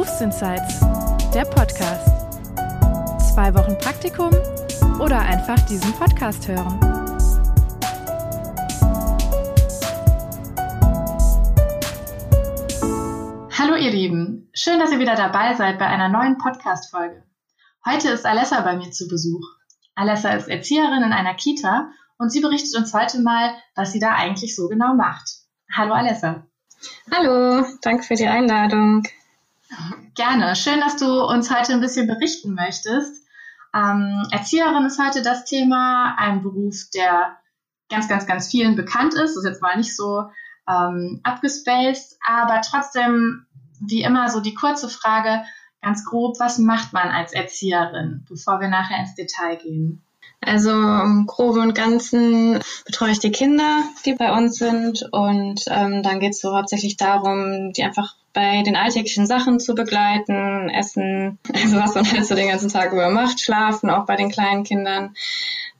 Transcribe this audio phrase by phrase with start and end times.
[0.00, 0.80] Berufsinsights,
[1.34, 2.08] der Podcast.
[3.34, 4.30] Zwei Wochen Praktikum
[4.98, 6.80] oder einfach diesen Podcast hören.
[13.58, 17.22] Hallo ihr Lieben, schön, dass ihr wieder dabei seid bei einer neuen Podcast-Folge.
[17.84, 19.46] Heute ist Alessa bei mir zu Besuch.
[19.96, 24.14] Alessa ist Erzieherin in einer Kita und sie berichtet uns heute mal, was sie da
[24.14, 25.28] eigentlich so genau macht.
[25.70, 26.46] Hallo Alessa.
[27.12, 29.02] Hallo, danke für die Einladung.
[30.14, 30.56] Gerne.
[30.56, 33.24] Schön, dass du uns heute ein bisschen berichten möchtest.
[33.74, 37.38] Ähm, Erzieherin ist heute das Thema, ein Beruf, der
[37.88, 39.36] ganz, ganz, ganz vielen bekannt ist.
[39.36, 40.24] Ist jetzt mal nicht so
[40.68, 43.46] ähm, abgespaced, aber trotzdem,
[43.80, 45.42] wie immer, so die kurze Frage,
[45.80, 50.02] ganz grob, was macht man als Erzieherin, bevor wir nachher ins Detail gehen?
[50.42, 55.06] Also im Groben und Ganzen betreue ich die Kinder, die bei uns sind.
[55.12, 59.74] Und ähm, dann geht es so hauptsächlich darum, die einfach bei den alltäglichen Sachen zu
[59.74, 64.16] begleiten, Essen, also was man halt so den ganzen Tag über macht, schlafen, auch bei
[64.16, 65.14] den kleinen Kindern.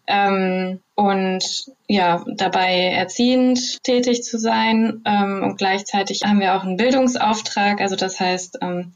[0.07, 5.03] Ähm, und ja, dabei erziehend tätig zu sein.
[5.05, 7.81] Ähm, und gleichzeitig haben wir auch einen Bildungsauftrag.
[7.81, 8.93] Also das heißt, ähm,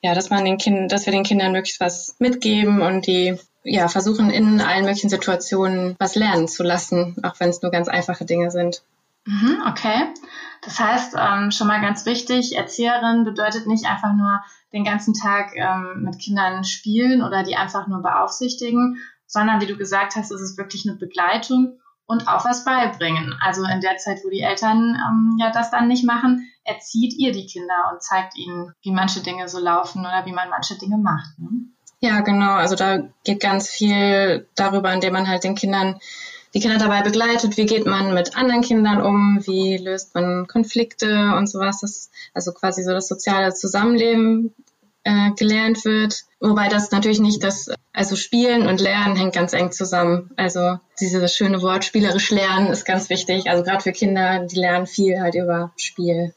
[0.00, 3.88] ja, dass man den Kindern, dass wir den Kindern möglichst was mitgeben und die ja,
[3.88, 8.24] versuchen in allen möglichen Situationen was lernen zu lassen, auch wenn es nur ganz einfache
[8.24, 8.82] Dinge sind.
[9.26, 10.12] Mhm, okay.
[10.62, 15.54] Das heißt, ähm, schon mal ganz wichtig, Erzieherin bedeutet nicht einfach nur den ganzen Tag
[15.56, 20.40] ähm, mit Kindern spielen oder die einfach nur beaufsichtigen, sondern wie du gesagt hast, ist
[20.40, 23.34] es wirklich eine Begleitung und auch was beibringen.
[23.40, 27.32] Also in der Zeit, wo die Eltern ähm, ja das dann nicht machen, erzieht ihr
[27.32, 30.98] die Kinder und zeigt ihnen, wie manche Dinge so laufen oder wie man manche Dinge
[30.98, 31.38] macht.
[31.38, 31.48] Ne?
[32.00, 32.52] Ja, genau.
[32.52, 35.98] Also da geht ganz viel darüber, indem man halt den Kindern
[36.54, 41.34] die Kinder dabei begleitet, wie geht man mit anderen Kindern um, wie löst man Konflikte
[41.36, 41.80] und sowas.
[41.80, 44.54] Das, also quasi so das soziale Zusammenleben
[45.02, 46.22] äh, gelernt wird.
[46.40, 50.30] Wobei das natürlich nicht das, also Spielen und Lernen hängt ganz eng zusammen.
[50.36, 53.50] Also dieses schöne Wort spielerisch lernen ist ganz wichtig.
[53.50, 56.34] Also gerade für Kinder, die lernen viel halt über Spiel.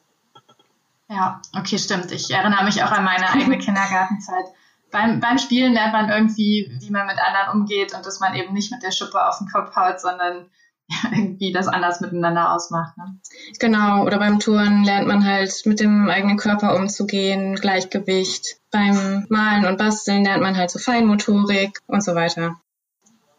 [1.09, 2.11] Ja, okay, stimmt.
[2.11, 4.45] Ich erinnere mich auch an meine eigene Kindergartenzeit
[4.91, 8.53] beim, beim Spielen lernt man irgendwie, wie man mit anderen umgeht und dass man eben
[8.53, 10.49] nicht mit der Schuppe auf den Kopf haut, sondern
[11.11, 12.97] irgendwie das anders miteinander ausmacht.
[12.97, 13.19] Ne?
[13.59, 18.57] Genau, oder beim Touren lernt man halt mit dem eigenen Körper umzugehen, Gleichgewicht.
[18.71, 22.55] Beim Malen und Basteln lernt man halt so Feinmotorik und so weiter.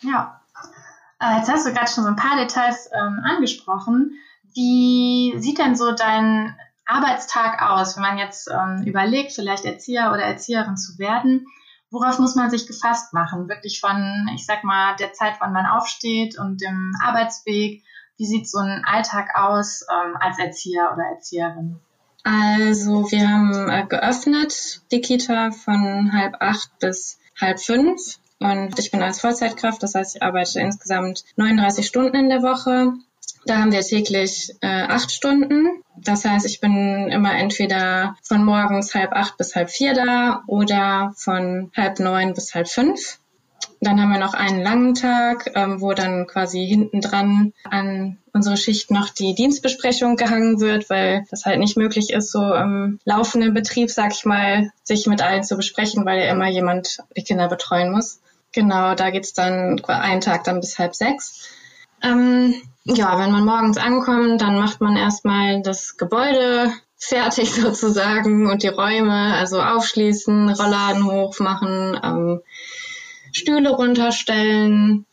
[0.00, 0.41] Ja.
[1.20, 4.12] Äh, jetzt hast du gerade schon so ein paar Details ähm, angesprochen.
[4.54, 6.54] Wie sieht denn so dein
[6.88, 11.47] Arbeitstag aus, wenn man jetzt ähm, überlegt, vielleicht Erzieher oder Erzieherin zu werden?
[11.91, 13.49] Worauf muss man sich gefasst machen?
[13.49, 17.82] Wirklich von, ich sag mal, der Zeit, wann man aufsteht und dem Arbeitsweg.
[18.16, 21.78] Wie sieht so ein Alltag aus ähm, als Erzieher oder Erzieherin?
[22.25, 28.91] Also wir haben äh, geöffnet die Kita von halb acht bis halb fünf und ich
[28.91, 32.93] bin als Vollzeitkraft, das heißt, ich arbeite insgesamt 39 Stunden in der Woche
[33.48, 35.82] da haben wir täglich äh, acht Stunden.
[35.97, 41.12] Das heißt, ich bin immer entweder von morgens halb acht bis halb vier da oder
[41.16, 43.19] von halb neun bis halb fünf.
[43.81, 48.56] Dann haben wir noch einen langen Tag, ähm, wo dann quasi hinten dran an unsere
[48.56, 53.54] Schicht noch die Dienstbesprechung gehangen wird, weil das halt nicht möglich ist, so im laufenden
[53.54, 57.48] Betrieb, sag ich mal, sich mit allen zu besprechen, weil ja immer jemand die Kinder
[57.48, 58.20] betreuen muss.
[58.53, 61.48] Genau, da geht's dann einen Tag dann bis halb sechs.
[62.03, 62.54] Ähm,
[62.97, 68.69] ja, wenn man morgens ankommt, dann macht man erstmal das Gebäude fertig sozusagen und die
[68.69, 72.41] Räume, also aufschließen, Rollladen hochmachen, ähm,
[73.32, 75.04] Stühle runterstellen,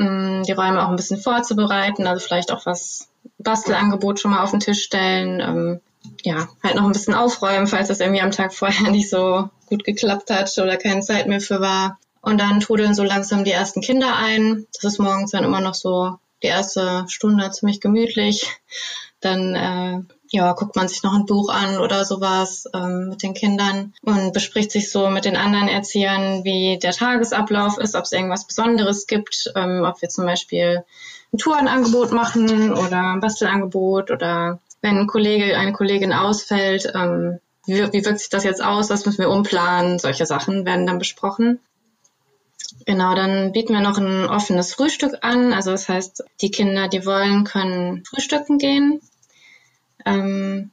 [0.00, 3.08] ähm, die Räume auch ein bisschen vorzubereiten, also vielleicht auch was
[3.38, 5.80] Bastelangebot schon mal auf den Tisch stellen, ähm,
[6.24, 9.84] ja, halt noch ein bisschen aufräumen, falls das irgendwie am Tag vorher nicht so gut
[9.84, 11.98] geklappt hat oder keine Zeit mehr für war.
[12.22, 14.66] Und dann trudeln so langsam die ersten Kinder ein.
[14.74, 18.48] Das ist morgens dann immer noch so die erste Stunde ziemlich gemütlich.
[19.20, 23.34] Dann äh, ja, guckt man sich noch ein Buch an oder sowas ähm, mit den
[23.34, 28.12] Kindern und bespricht sich so mit den anderen Erziehern, wie der Tagesablauf ist, ob es
[28.12, 30.84] irgendwas Besonderes gibt, ähm, ob wir zum Beispiel
[31.32, 37.92] ein Tourenangebot machen oder ein Bastelangebot oder wenn ein Kollege, eine Kollegin ausfällt, ähm, wie,
[37.92, 41.60] wie wirkt sich das jetzt aus, was müssen wir umplanen, solche Sachen werden dann besprochen.
[42.86, 45.52] Genau, dann bieten wir noch ein offenes Frühstück an.
[45.52, 49.00] Also das heißt, die Kinder, die wollen, können frühstücken gehen.
[50.04, 50.70] Ähm,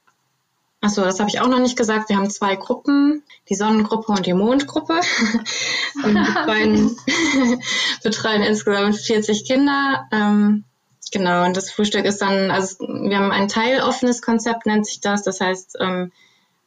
[0.79, 2.09] Achso, das habe ich auch noch nicht gesagt.
[2.09, 4.93] Wir haben zwei Gruppen, die Sonnengruppe und die Mondgruppe.
[6.03, 6.95] und die beiden
[8.03, 10.07] betreuen insgesamt 40 Kinder.
[10.11, 10.65] Ähm,
[11.11, 15.23] genau, und das Frühstück ist dann, also wir haben ein teiloffenes Konzept, nennt sich das.
[15.23, 16.11] Das heißt, ähm,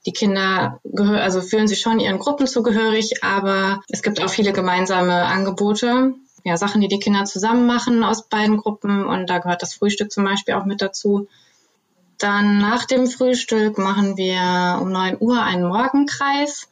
[0.07, 4.53] Die Kinder gehör also fühlen sich schon ihren Gruppen zugehörig, aber es gibt auch viele
[4.53, 6.15] gemeinsame Angebote.
[6.43, 10.11] Ja, Sachen, die die Kinder zusammen machen aus beiden Gruppen und da gehört das Frühstück
[10.11, 11.29] zum Beispiel auch mit dazu.
[12.17, 16.69] Dann nach dem Frühstück machen wir um neun Uhr einen Morgenkreis.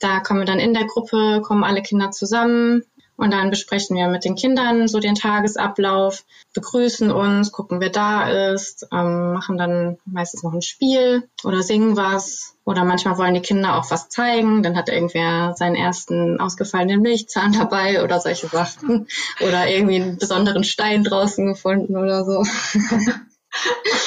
[0.00, 2.84] Da kommen wir dann in der Gruppe, kommen alle Kinder zusammen
[3.18, 6.22] und dann besprechen wir mit den Kindern so den Tagesablauf,
[6.54, 11.96] begrüßen uns, gucken, wer da ist, ähm, machen dann meistens noch ein Spiel oder singen
[11.96, 12.54] was.
[12.64, 14.62] Oder manchmal wollen die Kinder auch was zeigen.
[14.62, 19.08] Dann hat irgendwer seinen ersten ausgefallenen Milchzahn dabei oder solche Sachen.
[19.40, 22.42] Oder irgendwie einen besonderen Stein draußen gefunden oder so.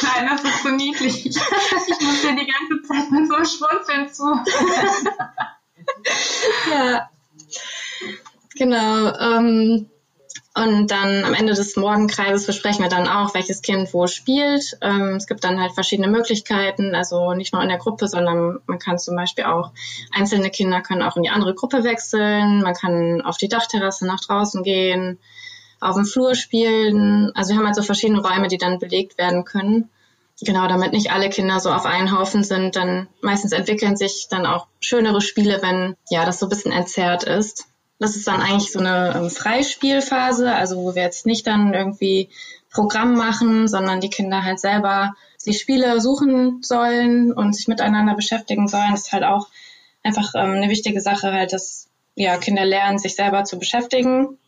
[0.04, 1.26] Nein, das ist so niedlich.
[1.26, 4.24] Ich muss dir die ganze Zeit mit so einem Schmunzeln zu.
[6.72, 7.10] ja.
[8.56, 9.16] Genau.
[9.18, 9.90] Ähm,
[10.54, 14.78] und dann am Ende des Morgenkreises besprechen wir dann auch, welches Kind wo spielt.
[14.82, 18.78] Ähm, es gibt dann halt verschiedene Möglichkeiten, also nicht nur in der Gruppe, sondern man
[18.78, 19.72] kann zum Beispiel auch,
[20.14, 24.20] einzelne Kinder können auch in die andere Gruppe wechseln, man kann auf die Dachterrasse nach
[24.20, 25.20] draußen gehen,
[25.80, 27.32] auf dem Flur spielen.
[27.34, 29.90] Also wir haben halt so verschiedene Räume, die dann belegt werden können.
[30.42, 34.46] Genau, damit nicht alle Kinder so auf einen Haufen sind, dann meistens entwickeln sich dann
[34.46, 37.71] auch schönere Spiele, wenn ja das so ein bisschen entzerrt ist.
[38.02, 42.30] Das ist dann eigentlich so eine ähm, Freispielphase, also wo wir jetzt nicht dann irgendwie
[42.72, 45.14] Programm machen, sondern die Kinder halt selber
[45.46, 48.92] die Spiele suchen sollen und sich miteinander beschäftigen sollen.
[48.92, 49.50] Das ist halt auch
[50.04, 54.40] einfach ähm, eine wichtige Sache, halt, dass ja, Kinder lernen, sich selber zu beschäftigen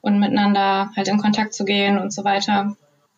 [0.00, 2.76] und miteinander halt in Kontakt zu gehen und so weiter.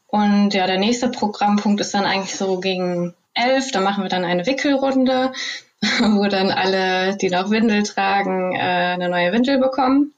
[0.08, 3.70] Und ja, der nächste Programmpunkt ist dann eigentlich so gegen elf.
[3.72, 5.32] Da machen wir dann eine Wickelrunde.
[6.00, 8.58] wo dann alle, die noch Windel tragen, äh,
[8.94, 10.14] eine neue Windel bekommen.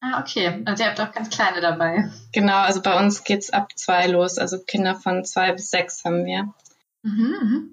[0.00, 0.62] Ah, okay.
[0.64, 2.10] Also ihr habt auch ganz kleine dabei.
[2.32, 4.38] Genau, also bei uns geht's ab zwei los.
[4.38, 6.52] Also Kinder von zwei bis sechs haben wir.
[7.02, 7.70] Mhm, mhm.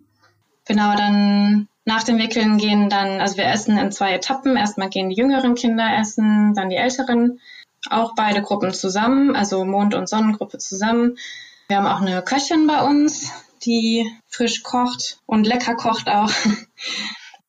[0.66, 4.58] Genau, dann nach dem Wickeln gehen dann, also wir essen in zwei Etappen.
[4.58, 7.40] Erstmal gehen die jüngeren Kinder essen, dann die älteren.
[7.92, 11.18] Auch beide Gruppen zusammen, also Mond- und Sonnengruppe zusammen.
[11.68, 13.32] Wir haben auch eine Köchin bei uns,
[13.66, 16.32] die frisch kocht und lecker kocht auch.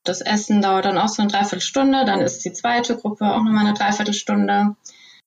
[0.05, 3.67] Das Essen dauert dann auch so eine Dreiviertelstunde, dann ist die zweite Gruppe auch nochmal
[3.67, 4.77] eine Dreiviertelstunde.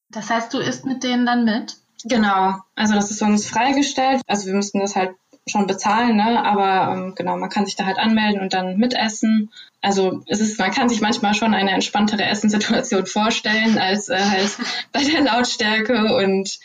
[0.10, 1.76] Das heißt, du isst mit denen dann mit?
[2.06, 4.22] Genau, also das ist uns freigestellt.
[4.26, 5.12] Also wir müssen das halt
[5.48, 6.46] schon bezahlen, ne?
[6.46, 9.52] aber ähm, genau, man kann sich da halt anmelden und dann mitessen.
[9.82, 14.58] Also es ist, man kann sich manchmal schon eine entspanntere Essenssituation vorstellen als äh, halt
[14.94, 16.60] bei der Lautstärke und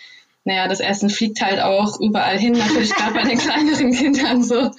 [0.45, 4.71] naja, das Essen fliegt halt auch überall hin, natürlich gerade bei den kleineren Kindern so.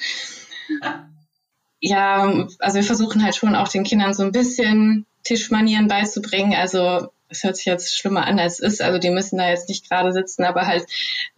[1.79, 6.53] Ja, also wir versuchen halt schon auch den Kindern so ein bisschen Tischmanieren beizubringen.
[6.53, 8.81] Also es hört sich jetzt schlimmer an, als es ist.
[8.81, 10.85] Also die müssen da jetzt nicht gerade sitzen, aber halt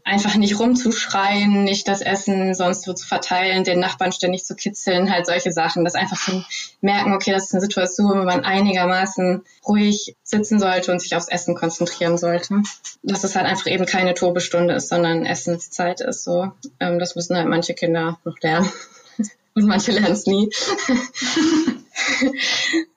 [0.03, 5.11] einfach nicht rumzuschreien, nicht das Essen sonst so zu verteilen, den Nachbarn ständig zu kitzeln,
[5.11, 5.85] halt solche Sachen.
[5.85, 6.43] Das einfach zu
[6.81, 11.29] merken, okay, das ist eine Situation, wo man einigermaßen ruhig sitzen sollte und sich aufs
[11.29, 12.61] Essen konzentrieren sollte.
[13.03, 16.51] Dass es halt einfach eben keine Tobestunde ist, sondern Essenszeit ist so.
[16.79, 18.71] Ähm, das müssen halt manche Kinder noch lernen.
[19.55, 20.51] Und manche lernen es nie.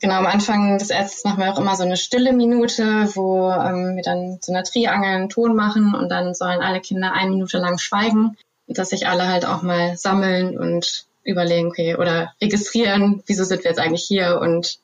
[0.00, 3.96] genau, am Anfang des Essens machen wir auch immer so eine stille Minute, wo ähm,
[3.96, 7.58] wir dann so eine Triangel einen Ton machen und dann sollen alle Kinder eine Minute
[7.58, 13.44] lang schweigen, dass sich alle halt auch mal sammeln und überlegen, okay, oder registrieren, wieso
[13.44, 14.78] sind wir jetzt eigentlich hier und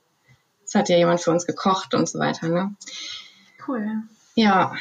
[0.64, 2.48] es hat ja jemand für uns gekocht und so weiter.
[2.48, 2.74] Ne?
[3.66, 4.02] Cool.
[4.34, 4.74] Ja.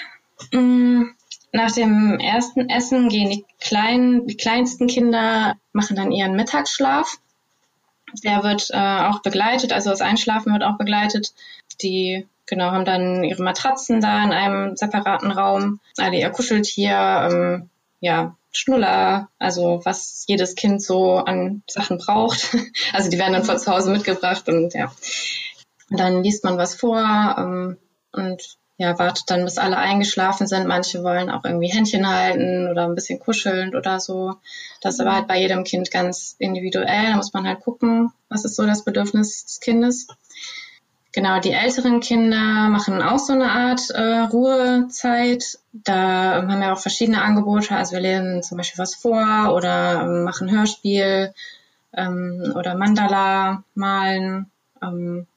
[0.52, 1.04] Mm,
[1.52, 7.18] nach dem ersten Essen gehen die kleinen, die kleinsten Kinder machen dann ihren Mittagsschlaf.
[8.24, 11.34] Der wird äh, auch begleitet, also das Einschlafen wird auch begleitet.
[11.82, 17.70] Die genau haben dann ihre Matratzen da in einem separaten Raum, alle ihr Kuscheltier, ähm,
[18.00, 22.56] ja Schnuller, also was jedes Kind so an Sachen braucht.
[22.94, 24.92] Also die werden dann von zu Hause mitgebracht und ja.
[25.90, 27.78] Und dann liest man was vor ähm,
[28.12, 30.68] und ja, wartet dann, bis alle eingeschlafen sind.
[30.68, 34.36] Manche wollen auch irgendwie Händchen halten oder ein bisschen kuscheln oder so.
[34.82, 37.12] Das ist aber halt bei jedem Kind ganz individuell.
[37.12, 40.08] Da muss man halt gucken, was ist so das Bedürfnis des Kindes.
[41.14, 45.60] Genau, die älteren Kinder machen auch so eine Art äh, Ruhezeit.
[45.74, 47.76] Da haben wir auch verschiedene Angebote.
[47.76, 51.34] Also wir lesen zum Beispiel was vor oder ähm, machen Hörspiel
[51.94, 54.50] ähm, oder Mandala malen.
[54.82, 55.28] Ähm,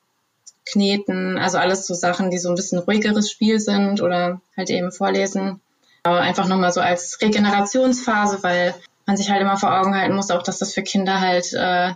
[0.66, 4.92] kneten, also alles so Sachen, die so ein bisschen ruhigeres Spiel sind oder halt eben
[4.92, 5.61] vorlesen.
[6.02, 8.75] Aber einfach nochmal so als Regenerationsphase, weil
[9.06, 11.92] man sich halt immer vor Augen halten muss, auch dass das für Kinder halt äh,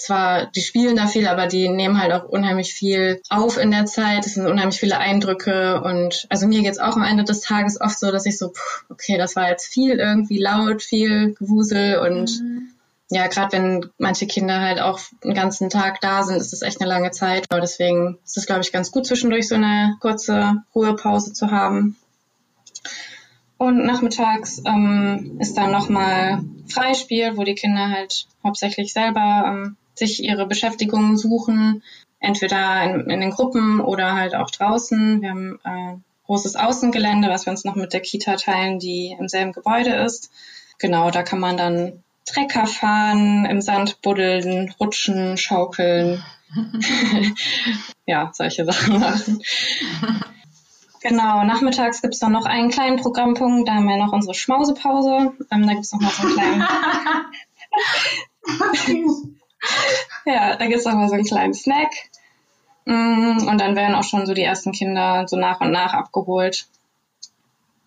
[0.00, 3.86] zwar, die spielen da viel, aber die nehmen halt auch unheimlich viel auf in der
[3.86, 4.26] Zeit.
[4.26, 7.98] Es sind unheimlich viele Eindrücke und also mir geht's auch am Ende des Tages oft
[7.98, 12.40] so, dass ich so, pff, okay, das war jetzt viel irgendwie laut, viel Gewusel und
[12.40, 12.68] mhm.
[13.10, 16.80] Ja, gerade wenn manche Kinder halt auch einen ganzen Tag da sind, ist das echt
[16.80, 17.46] eine lange Zeit.
[17.50, 21.96] Aber deswegen ist es, glaube ich, ganz gut, zwischendurch so eine kurze Ruhepause zu haben.
[23.58, 30.22] Und nachmittags ähm, ist dann nochmal Freispiel, wo die Kinder halt hauptsächlich selber ähm, sich
[30.22, 31.82] ihre Beschäftigungen suchen,
[32.20, 35.20] entweder in, in, den Gruppen oder halt auch draußen.
[35.20, 39.28] Wir haben äh, großes Außengelände, was wir uns noch mit der Kita teilen, die im
[39.28, 40.30] selben Gebäude ist.
[40.78, 46.24] Genau, da kann man dann Trecker fahren, im Sand buddeln, rutschen, schaukeln.
[48.06, 49.42] ja, solche Sachen machen.
[51.02, 55.32] Genau, nachmittags gibt es dann noch einen kleinen Programmpunkt, da haben wir noch unsere Schmausepause.
[55.50, 56.64] Ähm, da gibt es noch mal so einen kleinen.
[60.26, 61.90] ja, da gibt es noch mal so einen kleinen Snack.
[62.84, 66.66] Mm, und dann werden auch schon so die ersten Kinder so nach und nach abgeholt.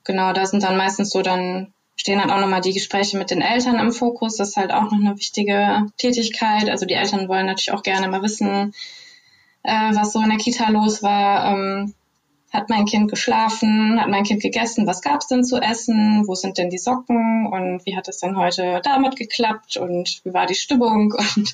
[0.06, 3.42] Genau, da sind dann meistens so dann stehen dann auch nochmal die Gespräche mit den
[3.42, 4.38] Eltern im Fokus.
[4.38, 6.70] Das ist halt auch noch eine wichtige Tätigkeit.
[6.70, 8.74] Also die Eltern wollen natürlich auch gerne mal wissen,
[9.64, 11.54] äh, was so in der Kita los war.
[11.54, 11.94] Ähm,
[12.54, 14.00] hat mein Kind geschlafen?
[14.00, 14.86] Hat mein Kind gegessen?
[14.86, 16.28] Was gab's denn zu essen?
[16.28, 17.48] Wo sind denn die Socken?
[17.48, 19.78] Und wie hat es denn heute damit geklappt?
[19.78, 21.14] Und wie war die Stimmung?
[21.36, 21.54] Und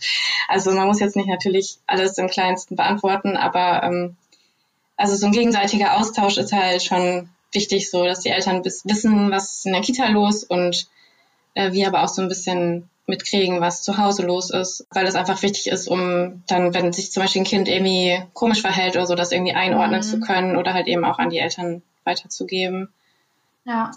[0.50, 4.18] also man muss jetzt nicht natürlich alles im Kleinsten beantworten, aber ähm,
[4.98, 9.58] also so ein gegenseitiger Austausch ist halt schon wichtig, so dass die Eltern wissen, was
[9.58, 10.88] ist in der Kita los und
[11.56, 15.16] äh, wir aber auch so ein bisschen mitkriegen, was zu Hause los ist, weil es
[15.16, 19.08] einfach wichtig ist, um dann, wenn sich zum Beispiel ein Kind irgendwie komisch verhält oder
[19.08, 20.04] so, das irgendwie einordnen mhm.
[20.04, 22.90] zu können oder halt eben auch an die Eltern weiterzugeben.
[23.66, 23.92] Ja.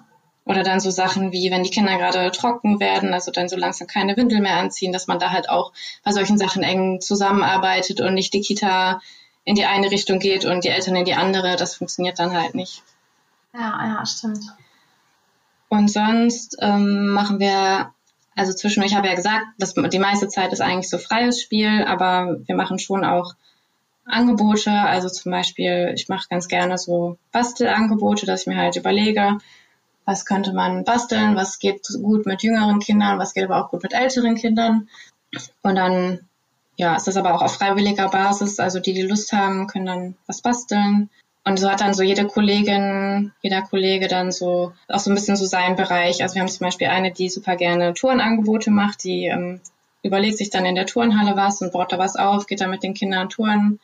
[0.44, 3.86] Oder dann so Sachen wie, wenn die Kinder gerade trocken werden, also dann so langsam
[3.86, 8.14] keine Windel mehr anziehen, dass man da halt auch bei solchen Sachen eng zusammenarbeitet und
[8.14, 9.00] nicht die Kita
[9.44, 11.54] in die eine Richtung geht und die Eltern in die andere.
[11.56, 12.82] Das funktioniert dann halt nicht.
[13.54, 14.44] Ja, ja, stimmt.
[15.68, 17.92] Und sonst ähm, machen wir,
[18.36, 21.84] also zwischendurch habe ich ja gesagt, dass die meiste Zeit ist eigentlich so freies Spiel,
[21.84, 23.34] aber wir machen schon auch
[24.04, 24.70] Angebote.
[24.70, 29.38] Also zum Beispiel, ich mache ganz gerne so Bastelangebote, dass ich mir halt überlege,
[30.04, 33.82] was könnte man basteln, was geht gut mit jüngeren Kindern, was geht aber auch gut
[33.82, 34.88] mit älteren Kindern.
[35.62, 36.20] Und dann,
[36.76, 38.58] ja, ist das aber auch auf freiwilliger Basis.
[38.58, 41.08] Also die, die Lust haben, können dann was basteln.
[41.44, 45.36] Und so hat dann so jede Kollegin, jeder Kollege dann so auch so ein bisschen
[45.36, 46.22] so seinen Bereich.
[46.22, 49.60] Also wir haben zum Beispiel eine, die super gerne Tourenangebote macht, die ähm,
[50.02, 52.84] überlegt sich dann in der Turnhalle was und baut da was auf, geht dann mit
[52.84, 53.80] den Kindern touren.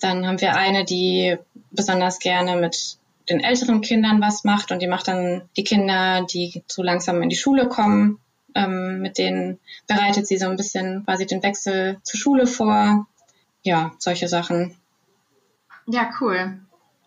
[0.00, 1.36] Dann haben wir eine, die
[1.70, 2.98] besonders gerne mit
[3.30, 7.28] den älteren Kindern was macht und die macht dann die Kinder, die so langsam in
[7.28, 8.18] die Schule kommen,
[8.54, 13.06] ähm, mit denen bereitet sie so ein bisschen quasi den Wechsel zur Schule vor.
[13.62, 14.76] Ja, solche Sachen.
[15.86, 16.60] Ja, cool.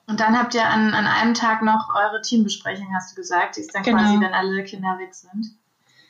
[0.05, 3.62] Und dann habt ihr an, an einem Tag noch eure Teambesprechung, hast du gesagt, die
[3.62, 4.00] ist dann genau.
[4.00, 5.55] quasi, wenn alle Kinder weg sind.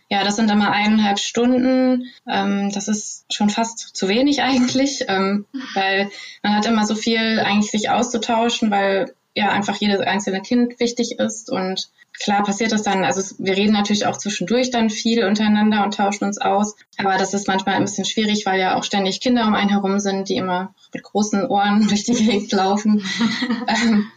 [0.10, 2.12] Ja, das sind immer eineinhalb Stunden.
[2.28, 7.40] Ähm, das ist schon fast zu wenig eigentlich, ähm, weil man hat immer so viel
[7.40, 11.90] eigentlich sich auszutauschen, weil ja einfach jedes einzelne Kind wichtig ist und
[12.24, 16.24] klar passiert das dann, also wir reden natürlich auch zwischendurch dann viel untereinander und tauschen
[16.24, 19.56] uns aus, aber das ist manchmal ein bisschen schwierig, weil ja auch ständig Kinder um
[19.56, 23.06] einen herum sind, die immer mit großen Ohren durch die Gegend laufen.
[23.68, 24.10] ähm,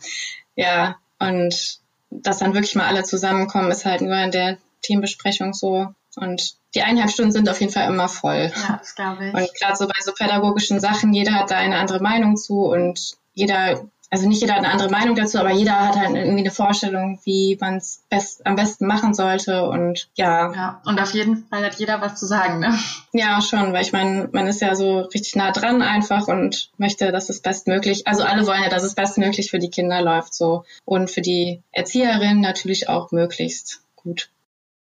[0.55, 5.89] ja, und dass dann wirklich mal alle zusammenkommen, ist halt nur in der Teambesprechung so.
[6.15, 8.53] Und die eineinhalb Stunden sind auf jeden Fall immer voll.
[8.55, 9.35] Ja, das glaube ich.
[9.35, 13.17] Und gerade so bei so pädagogischen Sachen, jeder hat da eine andere Meinung zu und
[13.35, 16.51] jeder also nicht jeder hat eine andere Meinung dazu, aber jeder hat halt irgendwie eine
[16.51, 20.53] Vorstellung, wie man es best, am besten machen sollte und ja.
[20.53, 22.79] Ja, und auf jeden Fall hat jeder was zu sagen, ne?
[23.13, 27.11] Ja, schon, weil ich meine, man ist ja so richtig nah dran einfach und möchte,
[27.11, 30.65] dass es bestmöglich, also alle wollen ja, dass es bestmöglich für die Kinder läuft so
[30.85, 34.31] und für die Erzieherin natürlich auch möglichst gut.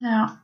[0.01, 0.39] Ja.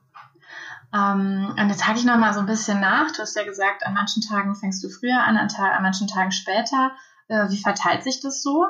[0.95, 3.11] Ähm, und jetzt hake ich noch mal so ein bisschen nach.
[3.11, 6.33] Du hast ja gesagt, an manchen Tagen fängst du früher an, an, an manchen Tagen
[6.33, 6.93] später.
[7.29, 8.65] Äh, wie verteilt sich das so?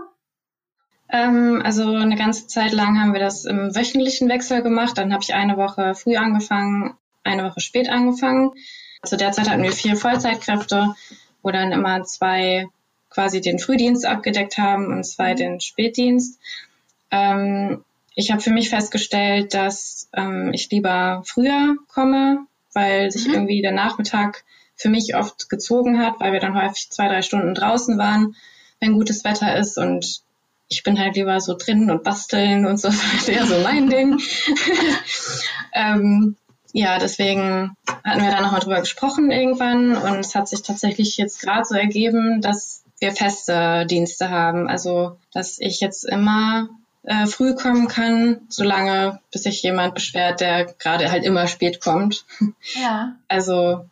[1.10, 4.98] Ähm, also eine ganze Zeit lang haben wir das im wöchentlichen Wechsel gemacht.
[4.98, 8.52] Dann habe ich eine Woche früh angefangen, eine Woche spät angefangen.
[9.04, 10.94] Zu der Zeit hatten wir vier Vollzeitkräfte,
[11.42, 12.68] wo dann immer zwei
[13.10, 16.38] quasi den Frühdienst abgedeckt haben und zwei den Spätdienst.
[17.10, 17.84] Ähm,
[18.14, 23.34] ich habe für mich festgestellt, dass ähm, ich lieber früher komme, weil sich mhm.
[23.34, 24.44] irgendwie der Nachmittag
[24.78, 28.35] für mich oft gezogen hat, weil wir dann häufig zwei, drei Stunden draußen waren,
[28.80, 30.23] wenn gutes Wetter ist und
[30.68, 33.90] ich bin halt lieber so drin und basteln und so, das ist eher so mein
[33.90, 34.20] Ding.
[35.75, 36.37] ähm,
[36.73, 41.40] ja, deswegen hatten wir da nochmal drüber gesprochen irgendwann und es hat sich tatsächlich jetzt
[41.40, 44.68] gerade so ergeben, dass wir feste Dienste haben.
[44.68, 46.68] Also, dass ich jetzt immer
[47.04, 52.25] äh, früh kommen kann, solange bis sich jemand beschwert, der gerade halt immer spät kommt.
[52.75, 53.16] Ja.
[53.28, 53.85] Also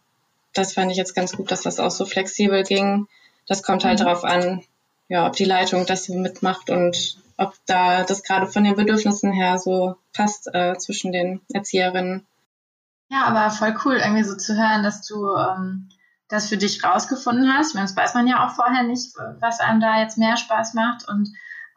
[0.57, 3.07] das fand ich jetzt ganz gut, dass das auch so flexibel ging.
[3.47, 4.05] Das kommt halt mhm.
[4.05, 4.63] darauf an,
[5.09, 9.33] ja, ob die Leitung das so mitmacht und ob da das gerade von den Bedürfnissen
[9.33, 12.27] her so passt äh, zwischen den Erzieherinnen.
[13.09, 15.89] Ja, aber voll cool, irgendwie so zu hören, dass du ähm,
[16.29, 17.75] das für dich rausgefunden hast.
[17.77, 21.29] Das weiß man ja auch vorher nicht, was einem da jetzt mehr Spaß macht und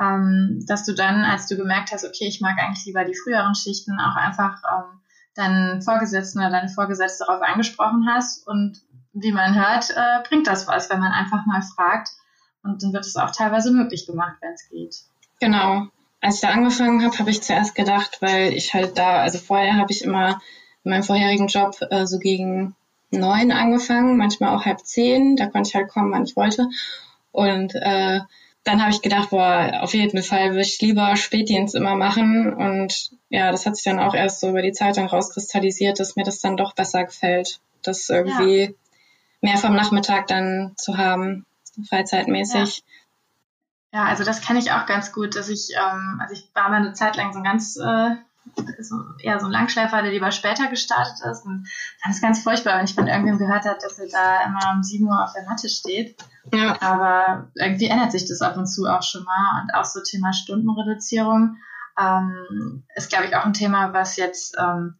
[0.02, 3.54] ähm, dass du dann, als du gemerkt hast, okay, ich mag eigentlich lieber die früheren
[3.54, 5.02] Schichten, auch einfach ähm,
[5.40, 8.82] deinen Vorgesetzten oder deine Vorgesetzte darauf angesprochen hast und
[9.14, 12.10] wie man hört, äh, bringt das was, wenn man einfach mal fragt
[12.64, 14.96] und dann wird es auch teilweise möglich gemacht, wenn es geht.
[15.40, 15.88] Genau.
[16.22, 19.78] Als ich da angefangen habe, habe ich zuerst gedacht, weil ich halt da, also vorher
[19.78, 20.42] habe ich immer
[20.84, 22.76] in meinem vorherigen Job äh, so gegen
[23.10, 25.38] neun angefangen, manchmal auch halb zehn.
[25.38, 26.68] Da konnte ich halt kommen, wann ich wollte.
[27.32, 28.20] Und äh,
[28.64, 32.54] dann habe ich gedacht, boah, auf jeden Fall würde ich lieber Spätdienst immer machen.
[32.54, 36.16] Und ja, das hat sich dann auch erst so über die Zeit dann rauskristallisiert, dass
[36.16, 38.70] mir das dann doch besser gefällt, das irgendwie ja.
[39.42, 41.46] mehr vom Nachmittag dann zu haben,
[41.88, 42.84] freizeitmäßig.
[43.94, 44.04] Ja.
[44.04, 46.78] ja also das kenne ich auch ganz gut, dass ich, ähm, also ich war mal
[46.78, 48.16] eine Zeit lang so ein ganz äh,
[48.82, 51.46] so, eher so ein Langschläfer, der lieber später gestartet ist.
[51.46, 51.68] Und
[52.02, 54.84] fand es ganz furchtbar, wenn ich von irgendwem gehört habe, dass er da immer um
[54.84, 56.16] 7 Uhr auf der Matte steht.
[56.54, 56.82] Ja.
[56.82, 59.62] Aber irgendwie ändert sich das ab und zu auch schon mal.
[59.62, 61.58] Und auch so Thema Stundenreduzierung
[62.00, 64.96] ähm, ist, glaube ich, auch ein Thema, was jetzt ähm,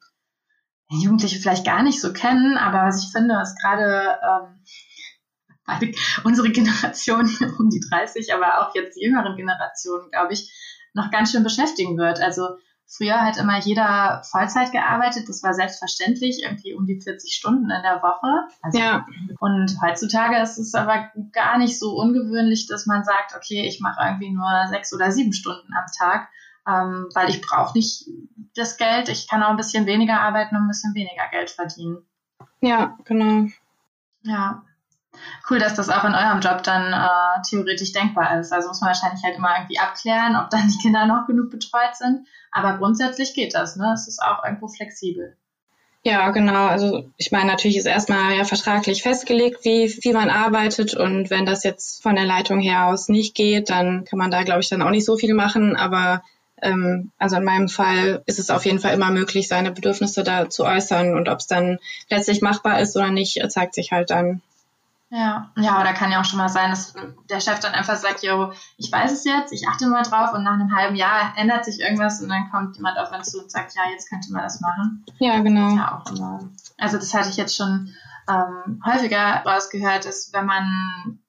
[0.90, 2.58] Jugendliche vielleicht gar nicht so kennen.
[2.58, 7.30] Aber was ich finde, ist gerade ähm, unsere Generation
[7.60, 10.52] um die 30, aber auch jetzt die jüngeren Generationen, glaube ich,
[10.94, 12.20] noch ganz schön beschäftigen wird.
[12.20, 12.58] Also
[12.92, 17.84] Früher hat immer jeder Vollzeit gearbeitet, das war selbstverständlich, irgendwie um die 40 Stunden in
[17.84, 18.48] der Woche.
[18.64, 19.06] Also, ja.
[19.40, 24.04] Und heutzutage ist es aber gar nicht so ungewöhnlich, dass man sagt, okay, ich mache
[24.04, 26.30] irgendwie nur sechs oder sieben Stunden am Tag,
[26.68, 28.10] ähm, weil ich brauche nicht
[28.56, 32.00] das Geld, ich kann auch ein bisschen weniger arbeiten und ein bisschen weniger Geld verdienen.
[32.60, 33.48] Ja, genau.
[34.24, 34.64] Ja.
[35.50, 38.52] Cool, dass das auch in eurem Job dann äh, theoretisch denkbar ist.
[38.52, 41.96] Also muss man wahrscheinlich halt immer irgendwie abklären, ob dann die Kinder noch genug betreut
[41.96, 42.28] sind.
[42.52, 43.92] Aber grundsätzlich geht das, ne?
[43.94, 45.36] Es ist auch irgendwo flexibel.
[46.04, 46.68] Ja, genau.
[46.68, 51.46] Also ich meine, natürlich ist erstmal ja vertraglich festgelegt, wie wie man arbeitet und wenn
[51.46, 54.70] das jetzt von der Leitung her aus nicht geht, dann kann man da, glaube ich,
[54.70, 55.76] dann auch nicht so viel machen.
[55.76, 56.24] Aber
[56.62, 60.50] ähm, also in meinem Fall ist es auf jeden Fall immer möglich, seine Bedürfnisse da
[60.50, 61.80] zu äußern und ob es dann
[62.10, 64.42] letztlich machbar ist oder nicht, zeigt sich halt dann.
[65.12, 66.94] Ja, ja, oder kann ja auch schon mal sein, dass
[67.30, 70.44] der Chef dann einfach sagt, jo, ich weiß es jetzt, ich achte mal drauf und
[70.44, 73.50] nach einem halben Jahr ändert sich irgendwas und dann kommt jemand auf uns zu und
[73.50, 75.04] sagt, ja, jetzt könnte man das machen.
[75.18, 75.76] Ja, genau.
[75.76, 76.40] Ja, auch immer.
[76.78, 77.92] Also das hatte ich jetzt schon
[78.30, 81.20] ähm, häufiger rausgehört, dass wenn man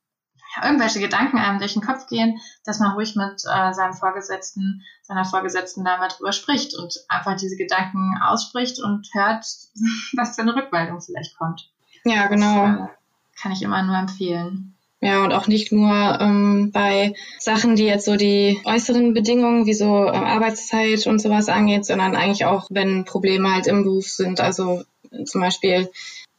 [0.57, 4.83] ja, irgendwelche Gedanken einem durch den Kopf gehen, dass man ruhig mit äh, seinem Vorgesetzten,
[5.01, 9.47] seiner Vorgesetzten da mal drüber spricht und einfach diese Gedanken ausspricht und hört,
[10.17, 11.71] was für eine Rückmeldung vielleicht kommt.
[12.05, 12.67] Ja, genau.
[12.67, 13.00] Das, äh,
[13.41, 14.75] kann ich immer nur empfehlen.
[15.03, 19.73] Ja, und auch nicht nur ähm, bei Sachen, die jetzt so die äußeren Bedingungen wie
[19.73, 24.41] so ähm, Arbeitszeit und sowas angeht, sondern eigentlich auch, wenn Probleme halt im Beruf sind.
[24.41, 24.83] Also
[25.25, 25.89] zum Beispiel,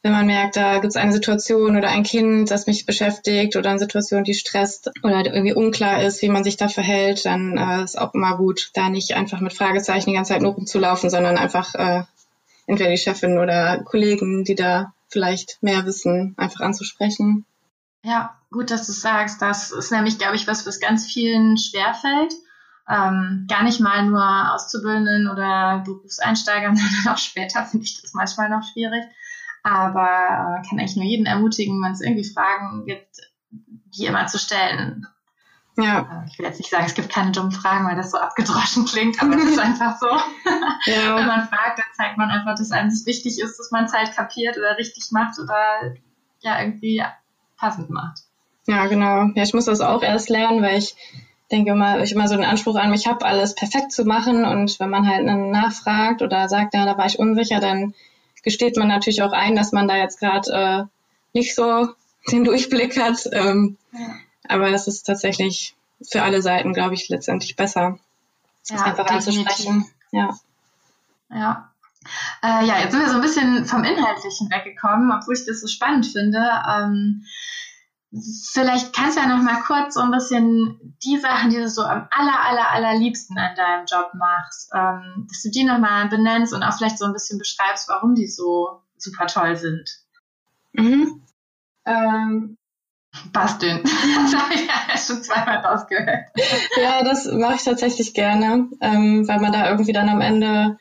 [0.02, 3.70] wenn man merkt, da gibt es eine Situation oder ein Kind, das mich beschäftigt oder
[3.70, 7.82] eine Situation, die stresst oder irgendwie unklar ist, wie man sich da verhält, dann äh,
[7.82, 11.36] ist auch immer gut, da nicht einfach mit Fragezeichen die ganze Zeit nur rumzulaufen, sondern
[11.36, 12.02] einfach äh,
[12.68, 17.44] entweder die Chefin oder Kollegen, die da vielleicht mehr wissen, einfach anzusprechen.
[18.04, 19.40] Ja, gut, dass du sagst.
[19.40, 22.34] Das ist nämlich, glaube ich, was, was ganz vielen schwerfällt.
[22.88, 28.48] Ähm, gar nicht mal nur Auszubildenden oder Berufseinsteigern, sondern auch später finde ich das manchmal
[28.48, 29.04] noch schwierig.
[29.62, 33.18] Aber äh, kann eigentlich nur jeden ermutigen, wenn es irgendwie Fragen gibt,
[33.50, 35.06] die immer zu stellen.
[35.76, 36.00] Ja.
[36.00, 38.84] Äh, ich will jetzt nicht sagen, es gibt keine dummen Fragen, weil das so abgedroschen
[38.84, 40.06] klingt, aber es ist einfach so.
[40.84, 41.16] Ja.
[41.16, 43.92] Wenn man fragt, dann zeigt man einfach, dass einem es wichtig ist, dass man es
[43.92, 45.94] halt kapiert oder richtig macht oder
[46.40, 47.04] ja, irgendwie
[47.56, 48.18] passend macht.
[48.66, 49.30] Ja, genau.
[49.34, 50.96] Ja, ich muss das auch erst lernen, weil ich
[51.52, 54.44] denke immer, ich immer so den Anspruch an mich habe, alles perfekt zu machen.
[54.44, 57.94] Und wenn man halt nachfragt oder sagt, ja, da war ich unsicher, dann
[58.42, 60.84] gesteht man natürlich auch ein, dass man da jetzt gerade äh,
[61.32, 61.88] nicht so
[62.30, 63.28] den Durchblick hat.
[63.32, 64.14] Ähm, ja.
[64.52, 65.74] Aber es ist tatsächlich
[66.10, 67.98] für alle Seiten, glaube ich, letztendlich besser,
[68.68, 69.86] ja, einfach anzusprechen.
[70.10, 70.36] Ja.
[71.30, 71.72] Ja.
[72.42, 75.68] Äh, ja, jetzt sind wir so ein bisschen vom Inhaltlichen weggekommen, obwohl ich das so
[75.68, 76.44] spannend finde.
[76.68, 77.24] Ähm,
[78.52, 81.82] vielleicht kannst du ja noch mal kurz so ein bisschen die Sachen, die du so
[81.82, 86.52] am aller, aller, allerliebsten an deinem Job machst, ähm, dass du die noch mal benennst
[86.52, 89.88] und auch vielleicht so ein bisschen beschreibst, warum die so super toll sind.
[90.72, 91.22] Mhm.
[91.84, 92.58] Ähm,
[93.32, 93.82] Basteln.
[94.32, 96.26] Das habe ich ja schon zweimal rausgehört.
[96.80, 100.78] Ja, das mache ich tatsächlich gerne, ähm, weil man da irgendwie dann am Ende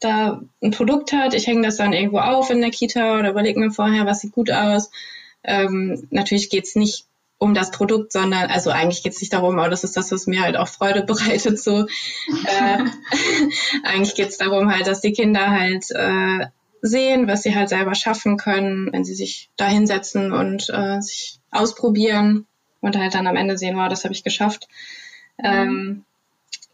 [0.00, 1.34] da ein Produkt hat.
[1.34, 4.32] Ich hänge das dann irgendwo auf in der Kita oder überlege mir vorher, was sieht
[4.32, 4.90] gut aus.
[5.44, 7.06] Ähm, natürlich geht's nicht
[7.38, 10.42] um das Produkt, sondern, also eigentlich geht's nicht darum, aber das ist das, was mir
[10.42, 11.60] halt auch Freude bereitet.
[11.60, 12.78] So, äh,
[13.84, 16.46] eigentlich geht's darum halt, dass die Kinder halt äh,
[16.82, 21.37] sehen, was sie halt selber schaffen können, wenn sie sich da hinsetzen und äh, sich
[21.50, 22.46] ausprobieren
[22.80, 24.68] und halt dann am Ende sehen, wow, das habe ich geschafft.
[25.38, 25.44] Mhm.
[25.44, 26.04] Ähm,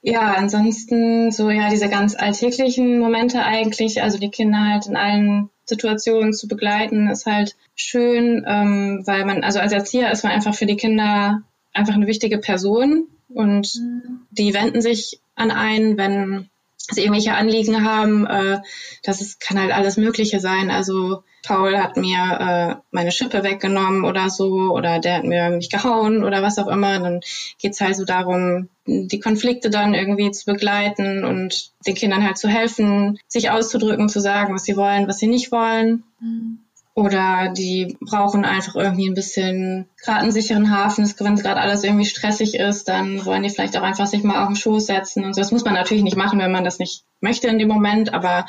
[0.02, 5.48] ja, ansonsten so ja diese ganz alltäglichen Momente eigentlich, also die Kinder halt in allen
[5.64, 10.54] Situationen zu begleiten, ist halt schön, ähm, weil man, also als Erzieher ist man einfach
[10.54, 14.26] für die Kinder einfach eine wichtige Person und mhm.
[14.30, 16.50] die wenden sich an einen, wenn
[16.90, 18.26] sie irgendwelche Anliegen haben.
[18.26, 18.60] Äh,
[19.02, 20.70] das ist, kann halt alles Mögliche sein.
[20.70, 25.70] Also Paul hat mir äh, meine Schippe weggenommen oder so, oder der hat mir mich
[25.70, 26.98] gehauen oder was auch immer.
[26.98, 27.20] Dann
[27.58, 32.48] geht's halt so darum, die Konflikte dann irgendwie zu begleiten und den Kindern halt zu
[32.48, 36.04] helfen, sich auszudrücken, zu sagen, was sie wollen, was sie nicht wollen.
[36.20, 36.63] Mhm.
[36.96, 41.12] Oder die brauchen einfach irgendwie ein bisschen gerade einen sicheren Hafen.
[41.18, 44.48] Wenn gerade alles irgendwie stressig ist, dann wollen die vielleicht auch einfach sich mal auf
[44.48, 45.40] den Schoß setzen und so.
[45.40, 48.46] Das muss man natürlich nicht machen, wenn man das nicht möchte in dem Moment, aber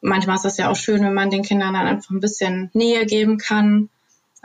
[0.00, 3.04] manchmal ist das ja auch schön, wenn man den Kindern dann einfach ein bisschen Nähe
[3.04, 3.90] geben kann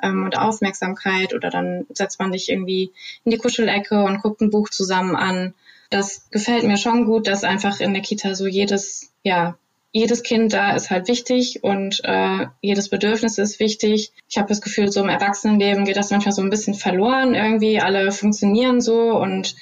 [0.01, 2.91] ähm, und Aufmerksamkeit oder dann setzt man sich irgendwie
[3.23, 5.53] in die Kuschelecke und guckt ein Buch zusammen an.
[5.89, 9.57] Das gefällt mir schon gut, dass einfach in der Kita so jedes, ja,
[9.91, 14.11] jedes Kind da ist halt wichtig und äh, jedes Bedürfnis ist wichtig.
[14.29, 17.79] Ich habe das Gefühl, so im Erwachsenenleben geht das manchmal so ein bisschen verloren irgendwie.
[17.79, 19.55] Alle funktionieren so und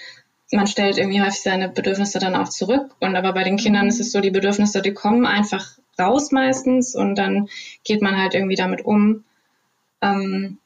[0.52, 2.96] man stellt irgendwie häufig seine Bedürfnisse dann auch zurück.
[3.00, 6.96] Und aber bei den Kindern ist es so, die Bedürfnisse, die kommen einfach raus meistens
[6.96, 7.50] und dann
[7.84, 9.24] geht man halt irgendwie damit um.
[10.02, 10.58] Ähm,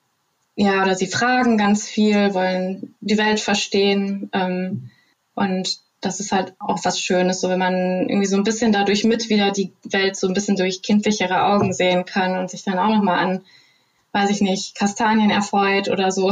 [0.55, 4.29] ja, oder sie fragen ganz viel, wollen die Welt verstehen.
[4.33, 4.89] Ähm,
[5.35, 9.03] und das ist halt auch was Schönes, so wenn man irgendwie so ein bisschen dadurch
[9.03, 12.79] mit wieder die Welt so ein bisschen durch kindlichere Augen sehen kann und sich dann
[12.79, 13.41] auch nochmal an,
[14.13, 16.31] weiß ich nicht, Kastanien erfreut oder so.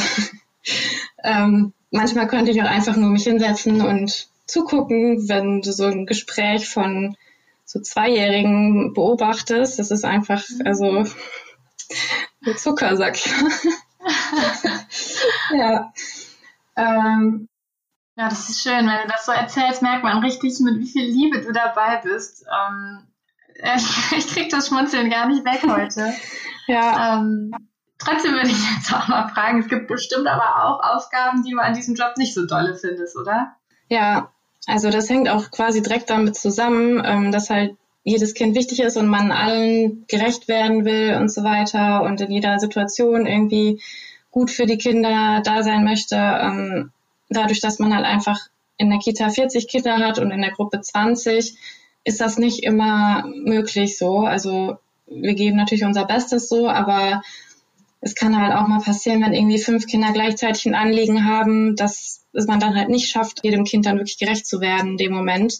[1.24, 6.06] ähm, manchmal könnte ich auch einfach nur mich hinsetzen und zugucken, wenn du so ein
[6.06, 7.18] Gespräch von
[7.66, 9.80] so Zweijährigen beobachtest.
[9.80, 11.06] Das ist einfach, also
[12.56, 13.52] Zucker, sag ich mal.
[15.58, 15.94] ja.
[16.78, 17.50] Ähm,
[18.18, 18.88] ja, das ist schön.
[18.88, 22.46] Wenn du das so erzählst, merkt man richtig, mit wie viel Liebe du dabei bist.
[22.46, 23.04] Ähm,
[24.18, 26.14] ich krieg das Schmunzeln gar nicht weg heute.
[26.68, 27.20] ja.
[27.20, 27.54] Ähm,
[28.00, 31.60] trotzdem würde ich jetzt auch mal fragen, es gibt bestimmt aber auch Aufgaben, die du
[31.60, 33.56] an diesem Job nicht so dolle findest, oder?
[33.88, 34.32] Ja,
[34.66, 38.98] also das hängt auch quasi direkt damit zusammen, ähm, dass halt jedes Kind wichtig ist
[38.98, 43.80] und man allen gerecht werden will und so weiter und in jeder Situation irgendwie
[44.32, 46.16] gut für die Kinder da sein möchte.
[46.16, 46.92] Ähm,
[47.30, 48.40] dadurch, dass man halt einfach
[48.78, 51.58] in der Kita 40 Kinder hat und in der Gruppe 20,
[52.04, 54.20] ist das nicht immer möglich so.
[54.20, 57.22] Also wir geben natürlich unser Bestes so, aber
[58.02, 62.24] es kann halt auch mal passieren, wenn irgendwie fünf Kinder gleichzeitig ein Anliegen haben, dass
[62.34, 65.14] es man dann halt nicht schafft, jedem Kind dann wirklich gerecht zu werden in dem
[65.14, 65.56] Moment.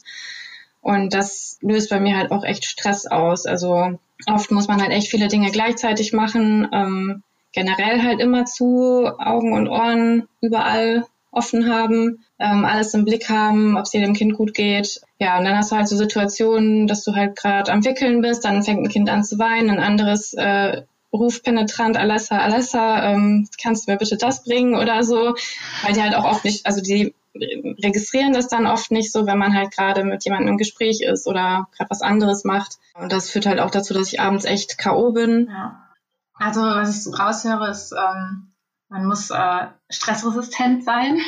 [0.82, 3.46] Und das löst bei mir halt auch echt Stress aus.
[3.46, 6.68] Also oft muss man halt echt viele Dinge gleichzeitig machen.
[6.72, 11.06] Ähm, generell halt immer zu, Augen und Ohren überall
[11.38, 15.02] offen haben, ähm, alles im Blick haben, ob es dem Kind gut geht.
[15.20, 18.44] Ja, und dann hast du halt so Situationen, dass du halt gerade am Wickeln bist,
[18.46, 23.48] dann fängt ein Kind an zu weinen, ein anderes äh, ruft penetrant, Alessa, Alessa, ähm,
[23.62, 25.36] kannst du mir bitte das bringen oder so,
[25.84, 27.16] weil die halt auch oft nicht, also die
[27.84, 31.28] registrieren das dann oft nicht so, wenn man halt gerade mit jemandem im Gespräch ist
[31.28, 32.78] oder gerade was anderes macht.
[32.96, 35.12] Und das führt halt auch dazu, dass ich abends echt K.O.
[35.12, 35.48] bin.
[35.50, 35.84] Ja.
[36.34, 38.52] Also was ich raushöre, ist, ähm,
[38.90, 41.20] man muss äh, stressresistent sein.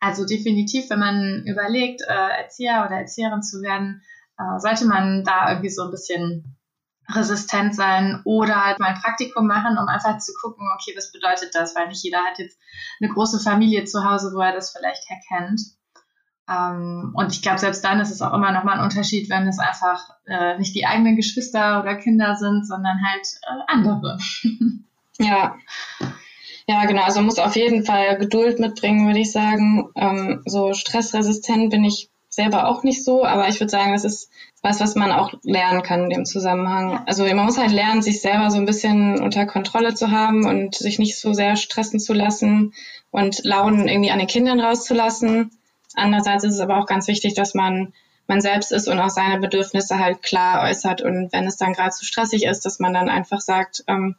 [0.00, 4.02] Also definitiv, wenn man überlegt, äh, Erzieher oder Erzieherin zu werden,
[4.38, 6.56] äh, sollte man da irgendwie so ein bisschen
[7.08, 11.54] resistent sein oder halt mal ein Praktikum machen, um einfach zu gucken, okay, was bedeutet
[11.54, 11.74] das?
[11.76, 12.58] Weil nicht jeder hat jetzt
[13.00, 15.60] eine große Familie zu Hause, wo er das vielleicht erkennt.
[16.48, 19.48] Ähm, und ich glaube, selbst dann ist es auch immer noch mal ein Unterschied, wenn
[19.48, 24.18] es einfach äh, nicht die eigenen Geschwister oder Kinder sind, sondern halt äh, andere.
[25.18, 25.56] ja.
[26.66, 27.02] Ja, genau.
[27.02, 29.90] Also muss auf jeden Fall Geduld mitbringen, würde ich sagen.
[29.96, 34.30] Ähm, so stressresistent bin ich selber auch nicht so, aber ich würde sagen, das ist
[34.62, 37.02] was, was man auch lernen kann in dem Zusammenhang.
[37.06, 40.74] Also man muss halt lernen, sich selber so ein bisschen unter Kontrolle zu haben und
[40.74, 42.72] sich nicht so sehr stressen zu lassen
[43.10, 45.50] und Launen irgendwie an den Kindern rauszulassen.
[45.94, 47.92] Andererseits ist es aber auch ganz wichtig, dass man
[48.26, 51.90] man selbst ist und auch seine Bedürfnisse halt klar äußert und wenn es dann gerade
[51.90, 54.16] zu stressig ist, dass man dann einfach sagt, ähm,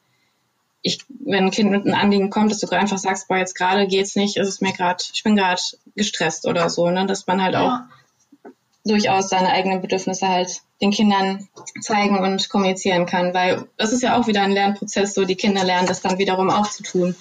[0.86, 3.88] ich, wenn ein Kind mit einem Anliegen kommt, dass du einfach sagst, boah, jetzt gerade
[3.88, 5.60] geht's nicht, ist es mir gerade, ich bin gerade
[5.96, 7.08] gestresst oder so, ne?
[7.08, 7.66] Dass man halt ja.
[7.66, 8.50] auch
[8.86, 11.48] durchaus seine eigenen Bedürfnisse halt den Kindern
[11.82, 15.64] zeigen und kommunizieren kann, weil das ist ja auch wieder ein Lernprozess, so die Kinder
[15.64, 17.16] lernen das dann wiederum auch zu tun.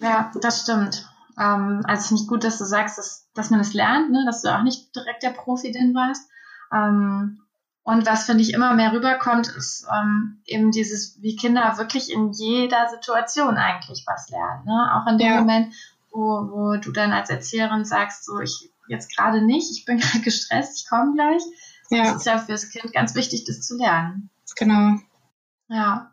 [0.00, 1.06] Ja, das stimmt.
[1.38, 4.24] Ähm, also finde ich gut, dass du sagst, dass, dass man es das lernt, ne?
[4.26, 6.28] dass du auch nicht direkt der Profi drin warst.
[6.72, 7.42] Ähm,
[7.82, 12.32] und was, finde ich, immer mehr rüberkommt, ist ähm, eben dieses, wie Kinder wirklich in
[12.32, 14.64] jeder Situation eigentlich was lernen.
[14.66, 14.90] Ne?
[14.94, 15.40] Auch in dem ja.
[15.40, 15.74] Moment,
[16.10, 20.20] wo, wo du dann als Erzieherin sagst, so, ich jetzt gerade nicht, ich bin gerade
[20.20, 21.42] gestresst, ich komme gleich.
[21.90, 22.04] Ja.
[22.04, 24.30] Das ist ja für das Kind ganz wichtig, das zu lernen.
[24.56, 24.98] Genau.
[25.68, 26.12] Ja.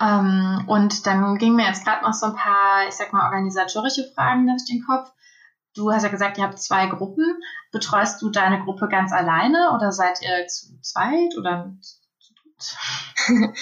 [0.00, 4.10] Ähm, und dann ging mir jetzt gerade noch so ein paar, ich sag mal, organisatorische
[4.14, 5.12] Fragen durch den Kopf.
[5.80, 7.24] Du hast ja gesagt, ihr habt zwei Gruppen.
[7.72, 11.72] Betreust du deine Gruppe ganz alleine oder seid ihr zu zweit oder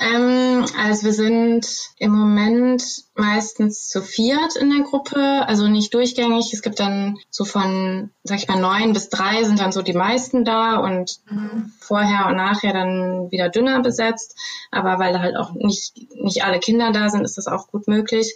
[0.00, 1.66] ähm, also wir sind
[1.98, 2.82] im Moment
[3.14, 6.54] meistens zu viert in der Gruppe, also nicht durchgängig.
[6.54, 9.92] Es gibt dann so von, sag ich mal, neun bis drei sind dann so die
[9.92, 11.70] meisten da und mhm.
[11.80, 14.38] vorher und nachher dann wieder dünner besetzt.
[14.70, 18.34] Aber weil halt auch nicht, nicht alle Kinder da sind, ist das auch gut möglich.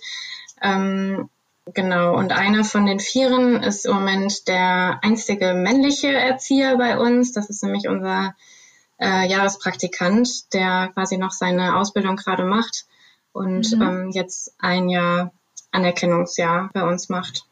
[0.61, 1.31] Ähm,
[1.67, 7.33] Genau, und einer von den Vieren ist im Moment der einzige männliche Erzieher bei uns.
[7.33, 8.35] Das ist nämlich unser
[8.99, 12.87] äh, Jahrespraktikant, der quasi noch seine Ausbildung gerade macht
[13.33, 13.83] und mhm.
[13.83, 15.33] ähm, jetzt ein Jahr
[15.71, 17.47] Anerkennungsjahr bei uns macht.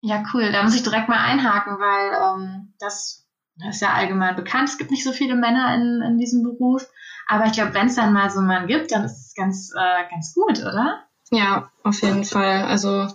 [0.00, 0.50] Ja, cool.
[0.50, 3.24] Da muss ich direkt mal einhaken, weil ähm, das,
[3.56, 4.68] das ist ja allgemein bekannt.
[4.68, 6.88] Es gibt nicht so viele Männer in, in diesem Beruf.
[7.28, 9.72] Aber ich glaube, wenn es dann mal so einen Mann gibt, dann ist es ganz,
[9.74, 11.04] äh, ganz gut, oder?
[11.32, 12.64] Ja, auf jeden Fall.
[12.64, 13.08] Also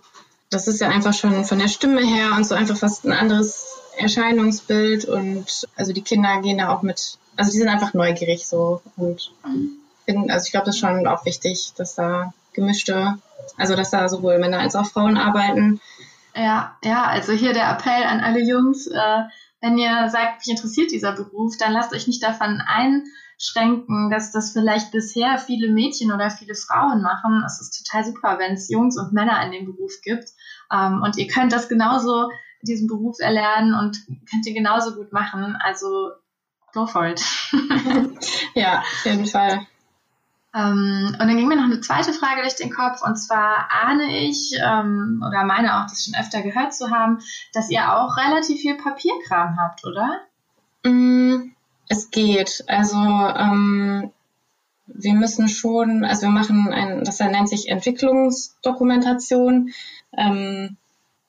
[0.49, 3.79] das ist ja einfach schon von der Stimme her und so einfach fast ein anderes
[3.97, 8.81] Erscheinungsbild und also die Kinder gehen da auch mit also die sind einfach neugierig so
[8.97, 9.31] und
[10.05, 13.17] finden, also ich glaube, das ist schon auch wichtig, dass da gemischte,
[13.57, 15.79] also dass da sowohl Männer als auch Frauen arbeiten.
[16.35, 19.23] Ja, ja, also hier der Appell an alle Jungs, äh,
[19.61, 22.61] wenn ihr sagt, mich interessiert dieser Beruf, dann lasst euch nicht davon
[23.37, 27.43] einschränken, dass das vielleicht bisher viele Mädchen oder viele Frauen machen.
[27.45, 30.29] Es ist total super, wenn es Jungs und Männer in dem Beruf gibt.
[30.71, 32.29] Ähm, und ihr könnt das genauso,
[32.63, 33.97] diesen Beruf erlernen und
[34.29, 35.55] könnt ihr genauso gut machen.
[35.59, 36.11] Also
[36.73, 37.23] go for it.
[38.55, 39.65] ja, auf jeden Fall.
[40.55, 44.25] Ähm, und dann ging mir noch eine zweite Frage durch den Kopf, und zwar ahne
[44.27, 47.19] ich ähm, oder meine auch, das schon öfter gehört zu haben,
[47.53, 50.21] dass ihr auch relativ viel Papierkram habt, oder?
[50.83, 51.51] Mm,
[51.89, 52.63] es geht.
[52.67, 54.11] Also ähm,
[54.87, 59.73] wir müssen schon, also wir machen ein, das nennt sich Entwicklungsdokumentation.
[60.17, 60.77] Ähm,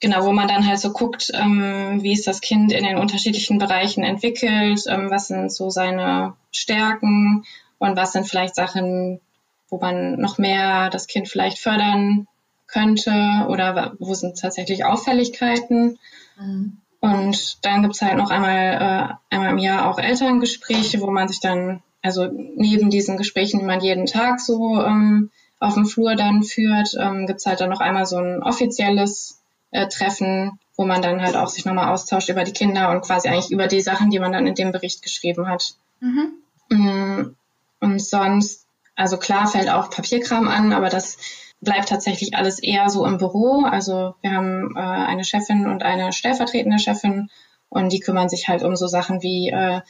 [0.01, 3.57] Genau, wo man dann halt so guckt, ähm, wie ist das Kind in den unterschiedlichen
[3.57, 7.43] Bereichen entwickelt, ähm, was sind so seine Stärken
[7.79, 9.19] und was sind vielleicht Sachen,
[9.67, 12.27] wo man noch mehr das Kind vielleicht fördern
[12.67, 13.11] könnte
[13.49, 15.99] oder wo sind tatsächlich Auffälligkeiten.
[16.39, 16.77] Mhm.
[17.01, 21.39] Und dann gibt's halt noch einmal, äh, einmal im Jahr auch Elterngespräche, wo man sich
[21.39, 26.43] dann, also neben diesen Gesprächen, die man jeden Tag so ähm, auf dem Flur dann
[26.43, 31.21] führt, ähm, gibt's halt dann noch einmal so ein offizielles äh, treffen, wo man dann
[31.21, 34.19] halt auch sich nochmal austauscht über die Kinder und quasi eigentlich über die Sachen, die
[34.19, 35.75] man dann in dem Bericht geschrieben hat.
[35.99, 36.33] Mhm.
[36.69, 37.35] Mm,
[37.81, 41.17] und sonst, also klar fällt auch Papierkram an, aber das
[41.61, 43.65] bleibt tatsächlich alles eher so im Büro.
[43.65, 47.29] Also wir haben äh, eine Chefin und eine stellvertretende Chefin
[47.69, 49.81] und die kümmern sich halt um so Sachen wie äh,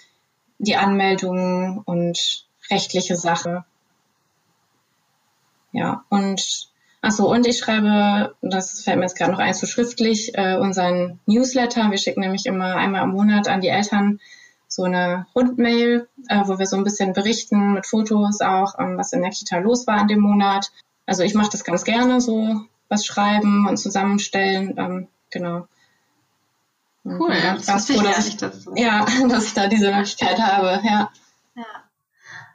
[0.57, 3.63] die Anmeldungen und rechtliche Sachen.
[5.71, 6.69] Ja, und
[7.01, 11.21] Achso, und ich schreibe, das fällt mir jetzt gerade noch ein, so schriftlich, äh, unseren
[11.27, 11.89] Newsletter.
[11.91, 14.19] Wir schicken nämlich immer einmal im Monat an die Eltern
[14.67, 19.13] so eine Rundmail, äh, wo wir so ein bisschen berichten mit Fotos auch, ähm, was
[19.13, 20.71] in der Kita los war in dem Monat.
[21.09, 24.75] Also ich mache das ganz gerne, so was schreiben und zusammenstellen.
[24.77, 25.67] Ähm, genau.
[27.03, 28.75] Cool, ja, das ganz froh, dass ich, das so.
[28.75, 30.79] ja, dass ich da diese Möglichkeit habe.
[30.85, 31.11] Ja.
[31.55, 31.65] ja.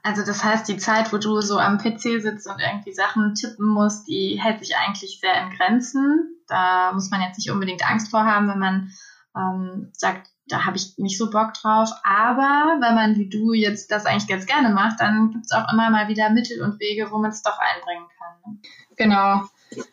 [0.05, 3.67] Also das heißt, die Zeit, wo du so am PC sitzt und irgendwie Sachen tippen
[3.67, 6.37] musst, die hält sich eigentlich sehr in Grenzen.
[6.47, 8.93] Da muss man jetzt nicht unbedingt Angst vor haben, wenn man
[9.37, 11.91] ähm, sagt, da habe ich nicht so Bock drauf.
[12.03, 15.73] Aber wenn man wie du jetzt das eigentlich ganz gerne macht, dann gibt es auch
[15.73, 18.53] immer mal wieder Mittel und Wege, wo man es doch einbringen kann.
[18.53, 18.59] Ne?
[18.97, 19.43] Genau.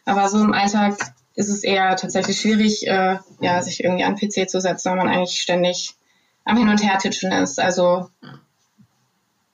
[0.05, 0.97] Aber so im Alltag
[1.35, 5.07] ist es eher tatsächlich schwierig, äh, ja, sich irgendwie an PC zu setzen, weil man
[5.07, 5.95] eigentlich ständig
[6.43, 7.59] am Hin- und Her-Titschen ist.
[7.59, 8.09] Also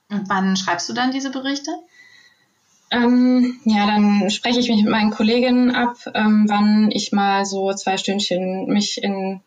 [0.09, 1.71] und wann schreibst du dann diese Berichte?
[2.89, 7.73] Ähm, ja, dann spreche ich mich mit meinen Kolleginnen ab, ähm, wann ich mal so
[7.73, 9.41] zwei Stündchen mich in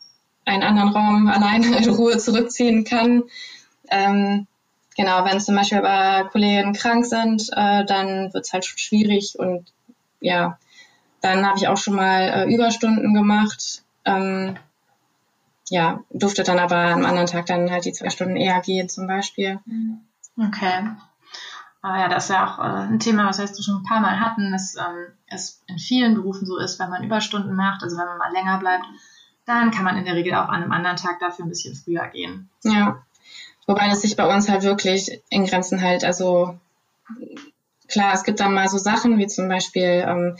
[0.44, 3.24] einen anderen Raum alleine in Ruhe zurückziehen kann.
[3.90, 4.46] Ähm,
[4.96, 9.72] genau, wenn zum Beispiel aber Kollegen krank sind, äh, dann wird es halt schwierig und
[10.20, 10.59] ja,
[11.20, 13.83] dann habe ich auch schon mal äh, Überstunden gemacht.
[14.05, 14.57] Ähm,
[15.68, 19.07] ja, durfte dann aber am anderen Tag dann halt die zwei Stunden eher gehen zum
[19.07, 19.61] Beispiel.
[20.37, 20.90] Okay.
[21.83, 24.00] Aber ja, das ist ja auch äh, ein Thema, was wir jetzt schon ein paar
[24.00, 27.96] Mal hatten, dass ähm, es in vielen Berufen so ist, wenn man Überstunden macht, also
[27.96, 28.85] wenn man mal länger bleibt,
[29.54, 32.06] dann kann man in der Regel auch an einem anderen Tag dafür ein bisschen früher
[32.08, 32.48] gehen.
[32.62, 33.02] Ja.
[33.66, 36.04] Wobei das sich bei uns halt wirklich in Grenzen hält.
[36.04, 36.58] Also
[37.88, 40.36] klar, es gibt dann mal so Sachen wie zum Beispiel ähm,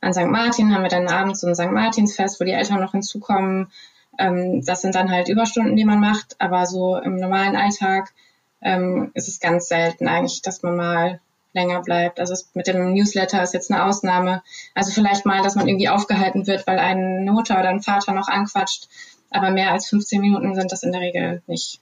[0.00, 0.26] an St.
[0.26, 1.70] Martin haben wir dann abends so ein St.
[1.70, 3.70] Martinsfest, wo die Eltern noch hinzukommen.
[4.18, 8.12] Ähm, das sind dann halt Überstunden, die man macht, aber so im normalen Alltag
[8.60, 11.20] ähm, ist es ganz selten eigentlich, dass man mal
[11.52, 12.20] länger bleibt.
[12.20, 14.42] Also es, mit dem Newsletter ist jetzt eine Ausnahme.
[14.74, 18.28] Also vielleicht mal, dass man irgendwie aufgehalten wird, weil ein Mutter oder ein Vater noch
[18.28, 18.88] anquatscht.
[19.30, 21.80] Aber mehr als 15 Minuten sind das in der Regel nicht.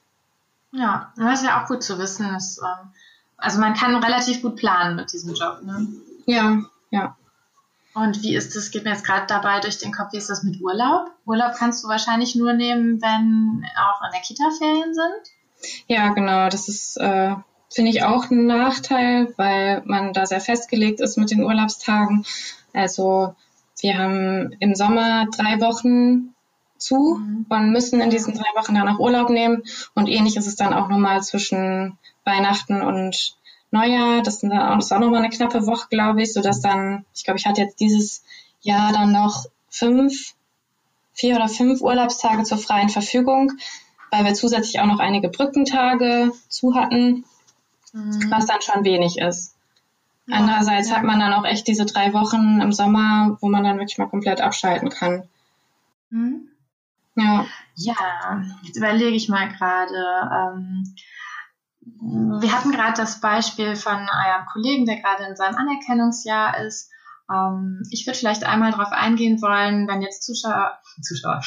[0.71, 2.31] Ja, das ist ja auch gut zu wissen.
[2.31, 2.91] Dass, ähm,
[3.37, 5.61] also man kann relativ gut planen mit diesem Job.
[5.63, 5.87] Ne?
[6.25, 7.15] Ja, ja.
[7.93, 10.43] Und wie ist das, geht mir jetzt gerade dabei durch den Kopf, wie ist das
[10.43, 11.11] mit Urlaub?
[11.25, 15.81] Urlaub kannst du wahrscheinlich nur nehmen, wenn auch in der Kita Ferien sind?
[15.87, 16.47] Ja, genau.
[16.47, 17.35] Das ist, äh,
[17.71, 22.25] finde ich, auch ein Nachteil, weil man da sehr festgelegt ist mit den Urlaubstagen.
[22.73, 23.33] Also
[23.81, 26.33] wir haben im Sommer drei Wochen
[26.77, 27.45] zu mhm.
[27.47, 29.63] und müssen in diesen drei Wochen dann auch Urlaub nehmen.
[29.95, 33.37] Und ähnlich ist es dann auch nochmal zwischen Weihnachten und
[33.71, 34.21] Neujahr.
[34.21, 37.05] Das, sind dann auch, das ist auch nochmal eine knappe Woche, glaube ich, sodass dann,
[37.15, 38.23] ich glaube, ich hatte jetzt dieses
[38.61, 40.33] Jahr dann noch fünf,
[41.13, 43.53] vier oder fünf Urlaubstage zur freien Verfügung,
[44.11, 47.25] weil wir zusätzlich auch noch einige Brückentage zu hatten, mhm.
[47.93, 49.55] Was dann schon wenig ist.
[50.29, 50.97] Andererseits ja.
[50.97, 54.09] hat man dann auch echt diese drei Wochen im Sommer, wo man dann wirklich mal
[54.09, 55.27] komplett abschalten kann.
[56.09, 56.47] Mhm.
[57.15, 57.45] Ja.
[57.75, 59.93] Ja, jetzt überlege ich mal gerade.
[60.31, 60.95] Ähm,
[62.39, 66.91] wir hatten gerade das Beispiel von eurem Kollegen, der gerade in seinem Anerkennungsjahr ist.
[67.29, 71.41] Ähm, ich würde vielleicht einmal darauf eingehen wollen, wenn jetzt Zuschauer, Zuschauer,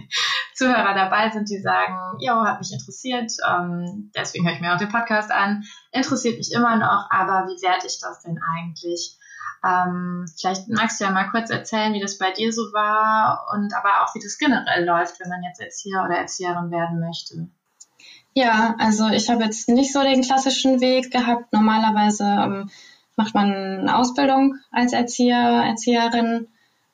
[0.54, 4.78] Zuhörer dabei sind, die sagen, jo, hat mich interessiert, ähm, deswegen höre ich mir auch
[4.78, 9.18] den Podcast an, interessiert mich immer noch, aber wie werte ich das denn eigentlich?
[9.64, 13.72] Ähm, vielleicht magst du ja mal kurz erzählen, wie das bei dir so war und
[13.74, 17.48] aber auch, wie das generell läuft, wenn man jetzt Erzieher oder Erzieherin werden möchte.
[18.34, 21.52] Ja, also ich habe jetzt nicht so den klassischen Weg gehabt.
[21.52, 22.70] Normalerweise ähm,
[23.16, 26.48] macht man eine Ausbildung als Erzieher, Erzieherin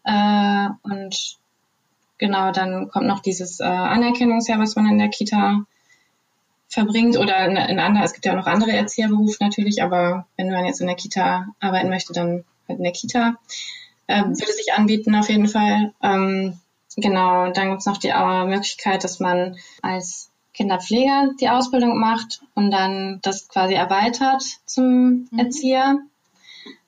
[0.05, 1.37] äh, und
[2.19, 5.65] genau, dann kommt noch dieses äh, Anerkennungsjahr, was man in der Kita
[6.69, 10.51] verbringt oder in, in andere, es gibt ja auch noch andere Erzieherberufe natürlich, aber wenn
[10.51, 13.37] man jetzt in der Kita arbeiten möchte, dann halt in der Kita.
[14.07, 15.93] Äh, würde sich anbieten auf jeden Fall.
[16.03, 16.59] Ähm,
[16.97, 20.28] genau, dann gibt's noch die äh, Möglichkeit, dass man als
[20.59, 25.39] Kinderpfleger die Ausbildung macht und dann das quasi erweitert zum mhm.
[25.39, 26.01] Erzieher.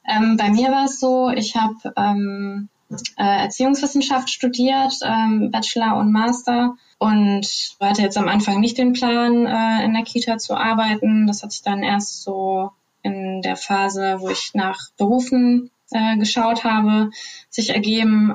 [0.08, 2.68] Ähm, bei mir war es so, ich habe ähm,
[3.16, 7.46] äh, Erziehungswissenschaft studiert, ähm, Bachelor und Master und
[7.80, 11.28] hatte jetzt am Anfang nicht den Plan, äh, in der Kita zu arbeiten.
[11.28, 16.64] Das hat sich dann erst so in der Phase, wo ich nach Berufen äh, geschaut
[16.64, 17.10] habe,
[17.48, 18.34] sich ergeben.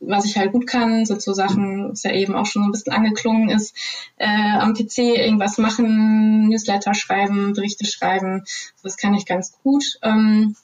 [0.00, 2.92] Was ich halt gut kann, so Sachen, was ja eben auch schon so ein bisschen
[2.92, 3.76] angeklungen ist,
[4.16, 8.44] äh, am PC irgendwas machen, Newsletter schreiben, Berichte schreiben,
[8.82, 9.98] das kann ich ganz gut.
[10.02, 10.54] Ähm,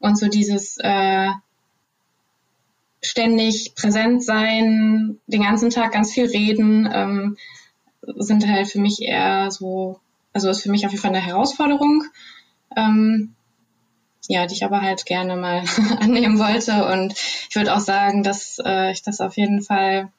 [0.00, 1.28] und so dieses äh,
[3.02, 7.36] ständig präsent sein, den ganzen Tag ganz viel reden, ähm,
[8.16, 10.00] sind halt für mich eher so,
[10.32, 12.04] also ist für mich auf jeden Fall eine Herausforderung.
[12.76, 13.34] Ähm,
[14.28, 15.64] ja, die ich aber halt gerne mal
[16.00, 16.86] annehmen wollte.
[16.86, 20.10] Und ich würde auch sagen, dass äh, ich das auf jeden Fall,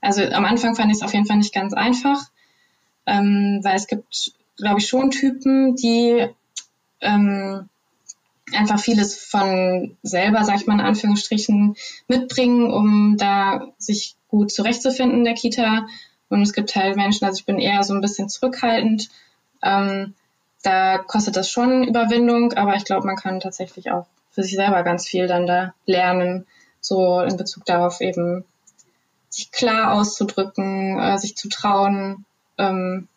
[0.00, 2.20] also am Anfang fand ich es auf jeden Fall nicht ganz einfach,
[3.06, 6.26] ähm, weil es gibt, glaube ich, schon Typen, die
[7.00, 7.68] ähm,
[8.52, 11.76] einfach vieles von selber, sag ich mal in Anführungsstrichen,
[12.08, 15.86] mitbringen, um da sich gut zurechtzufinden in der Kita.
[16.28, 19.08] Und es gibt halt Menschen, also ich bin eher so ein bisschen zurückhaltend.
[19.62, 20.14] Ähm,
[20.64, 24.82] da kostet das schon Überwindung, aber ich glaube, man kann tatsächlich auch für sich selber
[24.82, 26.46] ganz viel dann da lernen,
[26.80, 28.44] so in Bezug darauf eben
[29.28, 32.24] sich klar auszudrücken, äh, sich zu trauen
[32.56, 33.08] ähm,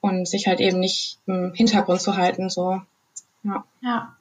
[0.00, 2.80] und sich halt eben nicht im Hintergrund zu halten, so.
[3.42, 3.64] Ja.
[3.80, 4.16] Ja,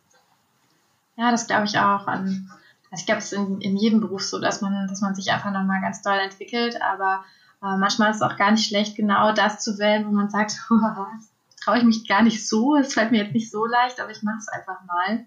[1.16, 2.08] ja das glaube ich auch.
[2.08, 2.52] Ähm,
[2.92, 5.32] also ich glaube, es ist in, in jedem Beruf so, dass man, dass man sich
[5.32, 7.24] einfach nochmal ganz doll entwickelt, aber
[7.64, 10.60] äh, manchmal ist es auch gar nicht schlecht, genau das zu wählen, wo man sagt,
[11.64, 12.76] traue ich mich gar nicht so.
[12.76, 15.26] Es fällt mir jetzt nicht so leicht, aber ich mache es einfach mal.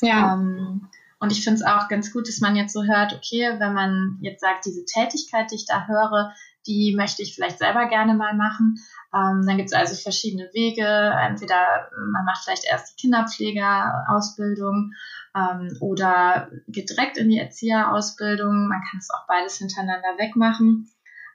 [0.00, 0.34] Ja.
[0.34, 0.88] Ähm,
[1.18, 4.18] und ich finde es auch ganz gut, dass man jetzt so hört, okay, wenn man
[4.20, 6.34] jetzt sagt, diese Tätigkeit, die ich da höre,
[6.66, 8.78] die möchte ich vielleicht selber gerne mal machen.
[9.14, 10.86] Ähm, dann gibt es also verschiedene Wege.
[10.86, 14.92] Entweder man macht vielleicht erst die Kinderpflegerausbildung
[15.36, 18.68] ähm, oder geht direkt in die Erzieherausbildung.
[18.68, 20.90] Man kann es auch beides hintereinander wegmachen.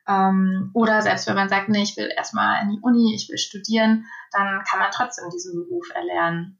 [0.10, 3.38] Ähm, oder selbst wenn man sagt, nee, ich will erstmal in die Uni, ich will
[3.38, 6.58] studieren, dann kann man trotzdem diesen Beruf erlernen.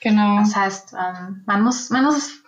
[0.00, 0.38] Genau.
[0.38, 2.42] Das heißt, ähm, man muss, man muss es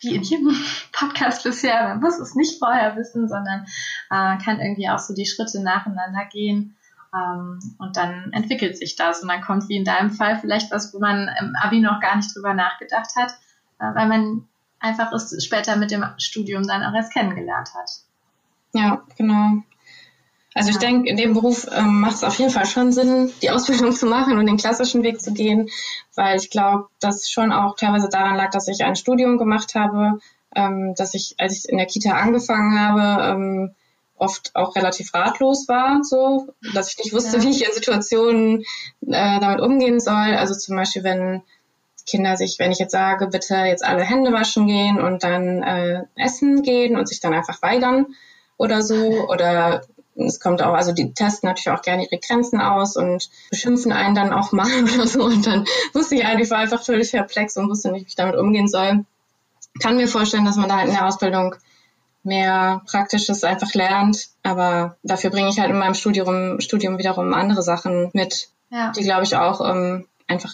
[0.00, 0.56] wie in jedem
[0.92, 3.64] Podcast bisher, man muss es nicht vorher wissen, sondern
[4.10, 6.76] äh, kann irgendwie auch so die Schritte nacheinander gehen.
[7.14, 10.92] Ähm, und dann entwickelt sich das und dann kommt wie in deinem Fall vielleicht was,
[10.92, 13.32] wo man im Abi noch gar nicht drüber nachgedacht hat,
[13.78, 14.48] äh, weil man
[14.80, 17.90] einfach es später mit dem Studium dann auch erst kennengelernt hat.
[18.72, 19.62] Ja, genau.
[20.54, 23.50] Also ich denke, in dem Beruf ähm, macht es auf jeden Fall schon Sinn, die
[23.50, 25.68] Ausbildung zu machen und den klassischen Weg zu gehen,
[26.16, 30.18] weil ich glaube, dass schon auch teilweise daran lag, dass ich ein Studium gemacht habe,
[30.56, 33.74] ähm, dass ich, als ich in der Kita angefangen habe, ähm,
[34.16, 37.42] oft auch relativ ratlos war, so, dass ich nicht wusste, ja.
[37.44, 38.64] wie ich in Situationen
[39.06, 40.34] äh, damit umgehen soll.
[40.34, 41.42] Also zum Beispiel, wenn
[42.04, 46.02] Kinder sich, wenn ich jetzt sage, bitte jetzt alle Hände waschen gehen und dann äh,
[46.16, 48.06] essen gehen und sich dann einfach weigern
[48.58, 49.82] oder so oder
[50.26, 54.14] es kommt auch, also die testen natürlich auch gerne ihre Grenzen aus und beschimpfen einen
[54.14, 55.24] dann auch mal oder so.
[55.24, 58.36] Und dann wusste ich eigentlich, war einfach völlig perplex und wusste nicht, wie ich damit
[58.36, 59.04] umgehen soll.
[59.80, 61.54] Kann mir vorstellen, dass man da halt in der Ausbildung
[62.24, 64.28] mehr Praktisches einfach lernt.
[64.42, 68.90] Aber dafür bringe ich halt in meinem Studium, Studium wiederum andere Sachen mit, ja.
[68.92, 70.52] die, glaube ich, auch ähm, einfach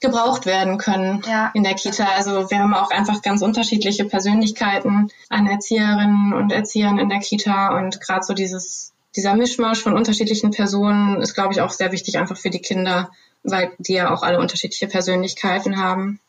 [0.00, 1.50] gebraucht werden können ja.
[1.54, 2.04] in der Kita.
[2.16, 7.76] Also wir haben auch einfach ganz unterschiedliche Persönlichkeiten an Erzieherinnen und Erziehern in der Kita
[7.78, 12.18] und gerade so dieses dieser Mischmasch von unterschiedlichen Personen ist, glaube ich, auch sehr wichtig
[12.18, 13.10] einfach für die Kinder,
[13.42, 16.20] weil die ja auch alle unterschiedliche Persönlichkeiten haben.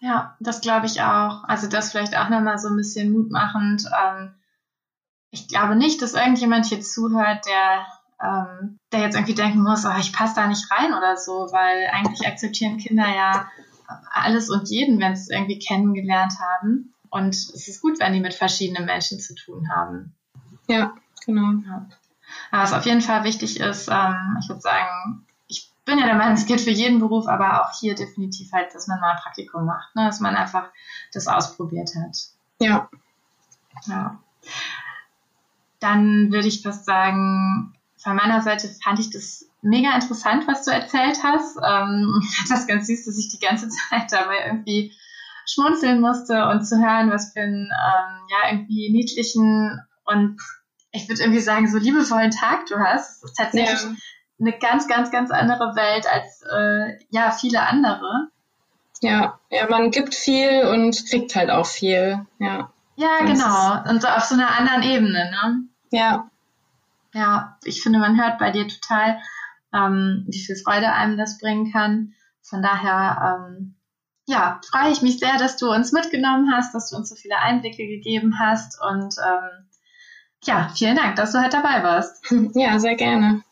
[0.00, 1.44] Ja, das glaube ich auch.
[1.44, 3.84] Also das vielleicht auch nochmal so ein bisschen mutmachend.
[3.86, 4.32] Ähm,
[5.30, 7.86] ich glaube nicht, dass irgendjemand hier zuhört, der
[8.22, 11.88] ähm, der jetzt irgendwie denken muss, oh, ich passe da nicht rein oder so, weil
[11.92, 13.48] eigentlich akzeptieren Kinder ja
[14.12, 16.92] alles und jeden, wenn sie es irgendwie kennengelernt haben.
[17.10, 20.14] Und es ist gut, wenn die mit verschiedenen Menschen zu tun haben.
[20.66, 20.94] Ja,
[21.24, 21.62] genau.
[21.66, 21.86] Ja.
[22.50, 26.34] was auf jeden Fall wichtig ist, ähm, ich würde sagen, ich bin ja der Meinung,
[26.34, 29.64] es gilt für jeden Beruf, aber auch hier definitiv halt, dass man mal ein Praktikum
[29.64, 30.04] macht, ne?
[30.04, 30.68] dass man einfach
[31.14, 32.18] das ausprobiert hat.
[32.60, 32.90] Ja.
[33.86, 34.18] Ja.
[35.80, 40.70] Dann würde ich fast sagen, von meiner Seite fand ich das mega interessant, was du
[40.70, 41.56] erzählt hast.
[41.56, 44.92] Ähm, das ganz süß, dass ich die ganze Zeit dabei irgendwie
[45.46, 50.38] schmunzeln musste und zu hören, was für einen ähm, ja irgendwie niedlichen und
[50.92, 53.22] ich würde irgendwie sagen so liebevollen Tag du hast.
[53.22, 53.96] Das ist tatsächlich ja.
[54.40, 58.28] eine ganz, ganz, ganz andere Welt als äh, ja viele andere.
[59.00, 62.26] Ja, ja, man gibt viel und kriegt halt auch viel.
[62.38, 62.72] Ja.
[62.96, 63.88] Ja, genau.
[63.88, 65.62] Und so auf so einer anderen Ebene, ne?
[65.90, 66.27] Ja,
[67.18, 69.18] ja, ich finde, man hört bei dir total,
[69.74, 72.14] ähm, wie viel Freude einem das bringen kann.
[72.42, 73.74] Von daher, ähm,
[74.26, 77.38] ja, freue ich mich sehr, dass du uns mitgenommen hast, dass du uns so viele
[77.38, 79.66] Einblicke gegeben hast und ähm,
[80.44, 82.24] ja, vielen Dank, dass du heute dabei warst.
[82.54, 83.42] Ja, sehr gerne.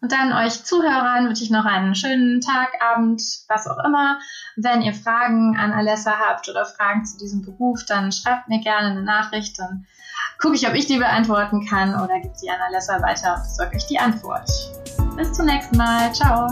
[0.00, 4.18] Und dann euch Zuhörern wünsche ich noch einen schönen Tag, Abend, was auch immer.
[4.56, 8.90] Wenn ihr Fragen an Alessa habt oder Fragen zu diesem Beruf, dann schreibt mir gerne
[8.90, 9.58] eine Nachricht.
[9.58, 9.86] Dann
[10.42, 13.76] gucke ich, ob ich die beantworten kann oder gibt die an Alessa weiter und sage
[13.76, 14.50] euch die Antwort.
[15.16, 16.12] Bis zum nächsten Mal.
[16.12, 16.48] Ciao.